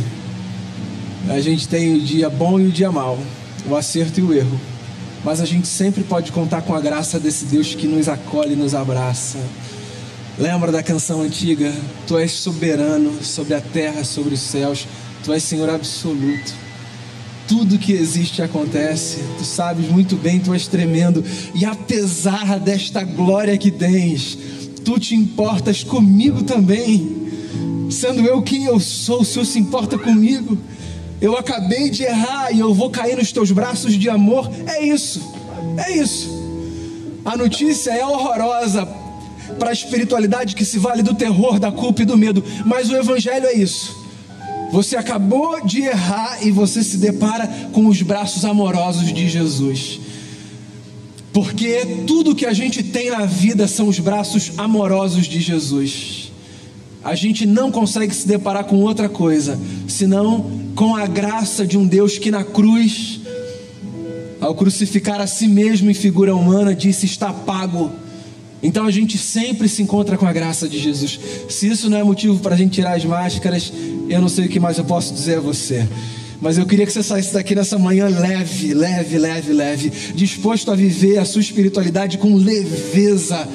A 1.29 1.39
gente 1.39 1.67
tem 1.67 1.95
o 1.95 2.01
dia 2.01 2.29
bom 2.29 2.59
e 2.59 2.67
o 2.67 2.71
dia 2.71 2.91
mau, 2.91 3.17
o 3.69 3.75
acerto 3.75 4.19
e 4.19 4.23
o 4.23 4.33
erro. 4.33 4.59
Mas 5.23 5.39
a 5.39 5.45
gente 5.45 5.67
sempre 5.67 6.03
pode 6.03 6.31
contar 6.31 6.61
com 6.61 6.73
a 6.73 6.81
graça 6.81 7.19
desse 7.19 7.45
Deus 7.45 7.75
que 7.75 7.87
nos 7.87 8.09
acolhe 8.09 8.53
e 8.53 8.55
nos 8.55 8.73
abraça. 8.73 9.37
Lembra 10.37 10.71
da 10.71 10.81
canção 10.81 11.21
antiga? 11.21 11.73
Tu 12.07 12.17
és 12.17 12.31
soberano 12.31 13.21
sobre 13.21 13.53
a 13.53 13.61
terra, 13.61 14.03
sobre 14.03 14.33
os 14.33 14.39
céus. 14.39 14.87
Tu 15.29 15.33
és 15.33 15.43
Senhor 15.43 15.69
absoluto 15.69 16.55
tudo 17.47 17.77
que 17.77 17.93
existe 17.93 18.41
acontece. 18.41 19.19
Tu 19.37 19.43
sabes 19.43 19.87
muito 19.87 20.15
bem, 20.15 20.39
tu 20.39 20.55
és 20.55 20.67
tremendo. 20.67 21.23
E 21.53 21.65
apesar 21.65 22.59
desta 22.59 23.03
glória 23.03 23.55
que 23.55 23.69
tens, 23.69 24.37
tu 24.83 24.99
te 24.99 25.13
importas 25.13 25.83
comigo 25.83 26.41
também. 26.43 27.27
Sendo 27.91 28.25
eu 28.25 28.41
quem 28.41 28.65
eu 28.65 28.79
sou, 28.79 29.21
o 29.21 29.25
Senhor 29.25 29.45
se 29.45 29.59
importa 29.59 29.99
comigo. 29.99 30.57
Eu 31.21 31.37
acabei 31.37 31.91
de 31.91 32.03
errar 32.03 32.51
e 32.51 32.59
eu 32.59 32.73
vou 32.73 32.89
cair 32.89 33.15
nos 33.15 33.31
teus 33.31 33.51
braços 33.51 33.93
de 33.93 34.09
amor. 34.09 34.49
É 34.65 34.83
isso, 34.83 35.21
é 35.77 35.95
isso. 35.95 36.27
A 37.23 37.37
notícia 37.37 37.91
é 37.91 38.03
horrorosa 38.03 38.83
para 39.59 39.69
a 39.69 39.73
espiritualidade 39.73 40.55
que 40.55 40.65
se 40.65 40.79
vale 40.79 41.03
do 41.03 41.13
terror, 41.13 41.59
da 41.59 41.71
culpa 41.71 42.01
e 42.01 42.05
do 42.05 42.17
medo, 42.17 42.43
mas 42.65 42.89
o 42.89 42.95
Evangelho 42.95 43.45
é 43.45 43.53
isso. 43.53 43.98
Você 44.71 44.95
acabou 44.95 45.65
de 45.65 45.81
errar 45.81 46.45
e 46.45 46.51
você 46.51 46.83
se 46.83 46.97
depara 46.97 47.47
com 47.73 47.87
os 47.87 48.01
braços 48.01 48.45
amorosos 48.45 49.11
de 49.11 49.27
Jesus. 49.27 49.99
Porque 51.33 52.03
tudo 52.07 52.35
que 52.35 52.45
a 52.45 52.53
gente 52.53 52.83
tem 52.83 53.09
na 53.09 53.25
vida 53.25 53.67
são 53.67 53.87
os 53.87 53.99
braços 53.99 54.51
amorosos 54.57 55.27
de 55.27 55.39
Jesus. 55.39 56.31
A 57.03 57.15
gente 57.15 57.45
não 57.45 57.71
consegue 57.71 58.13
se 58.13 58.27
deparar 58.27 58.65
com 58.65 58.81
outra 58.81 59.07
coisa, 59.07 59.59
senão 59.87 60.51
com 60.75 60.95
a 60.95 61.07
graça 61.07 61.65
de 61.65 61.77
um 61.77 61.87
Deus 61.87 62.17
que 62.17 62.29
na 62.29 62.43
cruz, 62.43 63.21
ao 64.41 64.53
crucificar 64.53 65.21
a 65.21 65.27
si 65.27 65.47
mesmo 65.47 65.89
em 65.89 65.93
figura 65.93 66.35
humana, 66.35 66.75
disse: 66.75 67.05
Está 67.05 67.31
pago 67.31 67.91
então 68.61 68.85
a 68.85 68.91
gente 68.91 69.17
sempre 69.17 69.69
se 69.69 69.81
encontra 69.81 70.17
com 70.17 70.25
a 70.25 70.33
graça 70.33 70.67
de 70.67 70.79
Jesus. 70.79 71.19
Se 71.49 71.67
isso 71.67 71.89
não 71.89 71.97
é 71.97 72.03
motivo 72.03 72.39
para 72.39 72.55
a 72.55 72.57
gente 72.57 72.73
tirar 72.73 72.95
as 72.95 73.05
máscaras, 73.05 73.71
eu 74.09 74.19
não 74.19 74.29
sei 74.29 74.45
o 74.45 74.49
que 74.49 74.59
mais 74.59 74.77
eu 74.77 74.85
posso 74.85 75.13
dizer 75.13 75.37
a 75.37 75.41
você. 75.41 75.87
Mas 76.41 76.57
eu 76.57 76.65
queria 76.65 76.85
que 76.85 76.93
você 76.93 77.03
saísse 77.03 77.33
daqui 77.33 77.53
nessa 77.53 77.77
manhã 77.77 78.07
leve, 78.07 78.73
leve, 78.73 79.17
leve, 79.17 79.51
leve, 79.53 79.91
disposto 80.15 80.71
a 80.71 80.75
viver 80.75 81.17
a 81.17 81.25
sua 81.25 81.41
espiritualidade 81.41 82.17
com 82.17 82.33
leveza. 82.35 83.47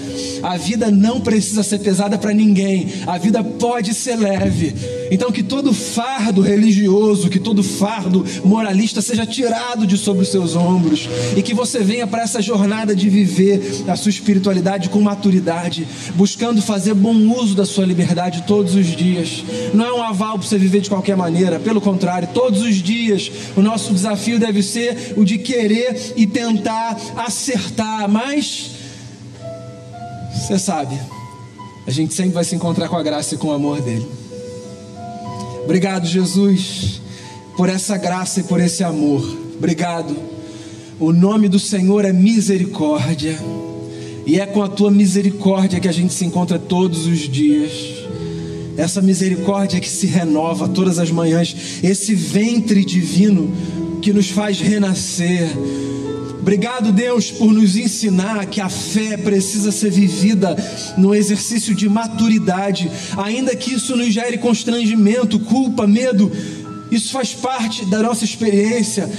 A 0.43 0.59
vida 0.59 0.91
não 0.91 1.21
precisa 1.21 1.63
ser 1.63 1.79
pesada 1.79 2.19
para 2.19 2.35
ninguém, 2.35 2.87
a 3.07 3.17
vida 3.17 3.43
pode 3.43 3.95
ser 3.95 4.17
leve. 4.17 4.75
Então, 5.11 5.33
que 5.33 5.43
todo 5.43 5.73
fardo 5.73 6.43
religioso, 6.43 7.31
que 7.31 7.39
todo 7.39 7.63
fardo 7.63 8.25
moralista 8.45 9.01
seja 9.01 9.25
tirado 9.25 9.87
de 9.87 9.97
sobre 9.97 10.23
os 10.23 10.29
seus 10.29 10.55
ombros 10.55 11.09
e 11.37 11.43
que 11.43 11.55
você 11.55 11.79
venha 11.79 12.07
para 12.07 12.23
essa 12.23 12.43
jornada 12.43 12.95
de 12.95 13.09
viver 13.09 13.85
a 13.89 13.97
sua 13.97 14.11
espiritualidade 14.11 14.91
com 14.91 15.01
maturidade, 15.01 15.87
buscando 16.15 16.61
fazer 16.61 16.93
bom 16.93 17.15
uso 17.15 17.55
da 17.55 17.65
sua 17.65 17.87
liberdade 17.87 18.45
todos 18.47 18.75
os 18.75 18.87
dias. 18.87 19.43
Não 19.73 19.87
é 19.87 19.93
um 19.95 20.03
aval 20.03 20.39
para 20.39 20.47
você 20.47 20.59
viver 20.59 20.81
de 20.81 20.91
qualquer 20.91 21.17
maneira, 21.17 21.59
pelo 21.59 21.81
contrário, 21.81 22.29
todos 22.35 22.74
os 22.75 22.83
dias 22.83 23.31
o 23.57 23.63
nosso 23.63 23.93
desafio 23.93 24.39
deve 24.39 24.63
ser 24.63 25.15
o 25.17 25.25
de 25.25 25.39
querer 25.39 26.15
e 26.17 26.27
tentar 26.27 26.97
acertar, 27.17 28.09
mas 28.09 28.71
você 30.35 30.59
sabe, 30.59 30.99
a 31.87 31.91
gente 31.91 32.13
sempre 32.13 32.33
vai 32.33 32.45
se 32.45 32.55
encontrar 32.55 32.89
com 32.89 32.97
a 32.97 33.03
graça 33.03 33.35
e 33.35 33.39
com 33.39 33.49
o 33.49 33.53
amor 33.53 33.81
dele. 33.81 34.07
Obrigado, 35.65 36.07
Jesus, 36.07 37.01
por 37.57 37.69
essa 37.69 37.97
graça 37.97 38.41
e 38.41 38.43
por 38.43 38.61
esse 38.61 38.85
amor. 38.85 39.23
Obrigado. 39.57 40.15
O 41.01 41.13
nome 41.13 41.49
do 41.49 41.59
Senhor 41.59 42.05
é 42.05 42.13
misericórdia. 42.13 43.39
E 44.27 44.39
é 44.39 44.47
com 44.47 44.63
a 44.63 44.69
tua 44.69 44.91
misericórdia 44.91 45.81
que 45.81 45.89
a 45.89 45.93
gente 45.93 46.13
se 46.13 46.25
encontra 46.25 46.59
todos 46.59 47.07
os 47.07 47.21
dias. 47.21 48.04
Essa 48.77 49.01
misericórdia 49.01 49.81
que 49.81 49.89
se 49.89 50.07
renova 50.07 50.69
todas 50.69 50.99
as 50.99 51.11
manhãs, 51.11 51.55
esse 51.83 52.15
ventre 52.15 52.85
divino 52.85 53.53
que 54.03 54.13
nos 54.13 54.29
faz 54.29 54.61
renascer. 54.61 55.49
Obrigado, 56.41 56.93
Deus, 56.93 57.31
por 57.31 57.53
nos 57.53 57.75
ensinar 57.75 58.45
que 58.47 58.61
a 58.61 58.69
fé 58.69 59.17
precisa 59.17 59.73
ser 59.73 59.91
vivida 59.91 60.55
no 60.99 61.15
exercício 61.15 61.75
de 61.75 61.89
maturidade, 61.89 62.91
ainda 63.17 63.57
que 63.57 63.73
isso 63.73 63.97
nos 63.97 64.13
gere 64.13 64.37
constrangimento, 64.37 65.39
culpa, 65.39 65.87
medo. 65.87 66.31
Isso 66.91 67.11
faz 67.13 67.33
parte 67.33 67.87
da 67.87 68.03
nossa 68.03 68.25
experiência. 68.25 69.11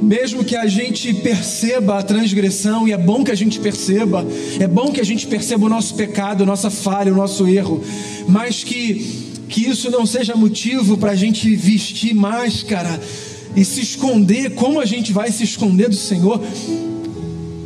Mesmo 0.00 0.44
que 0.44 0.54
a 0.54 0.66
gente 0.66 1.12
perceba 1.12 1.98
a 1.98 2.02
transgressão, 2.02 2.86
e 2.86 2.92
é 2.92 2.96
bom 2.96 3.24
que 3.24 3.32
a 3.32 3.34
gente 3.34 3.58
perceba, 3.58 4.24
é 4.60 4.66
bom 4.66 4.92
que 4.92 5.00
a 5.00 5.04
gente 5.04 5.26
perceba 5.26 5.66
o 5.66 5.68
nosso 5.68 5.94
pecado, 5.94 6.44
a 6.44 6.46
nossa 6.46 6.70
falha, 6.70 7.12
o 7.12 7.16
nosso 7.16 7.46
erro, 7.48 7.82
mas 8.28 8.62
que, 8.62 9.42
que 9.48 9.68
isso 9.68 9.90
não 9.90 10.06
seja 10.06 10.36
motivo 10.36 10.96
para 10.96 11.12
a 11.12 11.16
gente 11.16 11.54
vestir 11.56 12.14
máscara 12.14 13.00
e 13.56 13.64
se 13.64 13.80
esconder, 13.80 14.50
como 14.54 14.80
a 14.80 14.84
gente 14.84 15.12
vai 15.12 15.32
se 15.32 15.42
esconder 15.42 15.88
do 15.88 15.96
Senhor? 15.96 16.40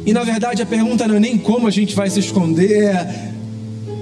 E 0.07 0.13
na 0.13 0.25
verdade 0.25 0.63
a 0.63 0.67
pergunta 0.67 1.07
não 1.07 1.17
é 1.17 1.21
nem 1.21 1.37
como 1.37 1.67
a 1.67 1.71
gente 1.71 1.95
vai 1.95 2.09
se 2.09 2.19
esconder, 2.19 2.73
é 2.73 3.33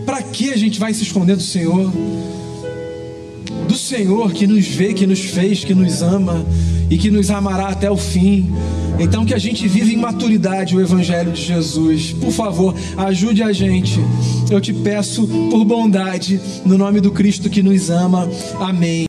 para 0.07 0.23
que 0.23 0.51
a 0.51 0.57
gente 0.57 0.79
vai 0.79 0.95
se 0.95 1.03
esconder 1.03 1.37
do 1.37 1.43
Senhor? 1.43 1.93
Do 3.67 3.77
Senhor 3.77 4.33
que 4.33 4.47
nos 4.47 4.67
vê, 4.67 4.95
que 4.95 5.07
nos 5.07 5.21
fez, 5.21 5.65
que 5.65 5.75
nos 5.75 6.01
ama 6.01 6.47
e 6.91 6.99
que 6.99 7.11
nos 7.11 7.31
amará 7.31 7.69
até 7.69 7.91
o 7.91 7.97
fim. 7.97 8.53
Então 8.99 9.25
que 9.25 9.33
a 9.33 9.39
gente 9.39 9.67
viva 9.67 9.91
em 9.91 9.97
maturidade 9.97 10.77
o 10.77 10.81
Evangelho 10.81 11.33
de 11.33 11.43
Jesus. 11.43 12.13
Por 12.13 12.33
favor, 12.33 12.75
ajude 12.97 13.43
a 13.43 13.53
gente. 13.53 13.99
Eu 14.51 14.61
te 14.61 14.75
peço 14.75 15.27
por 15.51 15.65
bondade, 15.65 16.41
no 16.67 16.77
nome 16.77 17.01
do 17.01 17.13
Cristo 17.13 17.49
que 17.49 17.63
nos 17.63 17.89
ama. 17.89 18.29
Amém. 18.59 18.99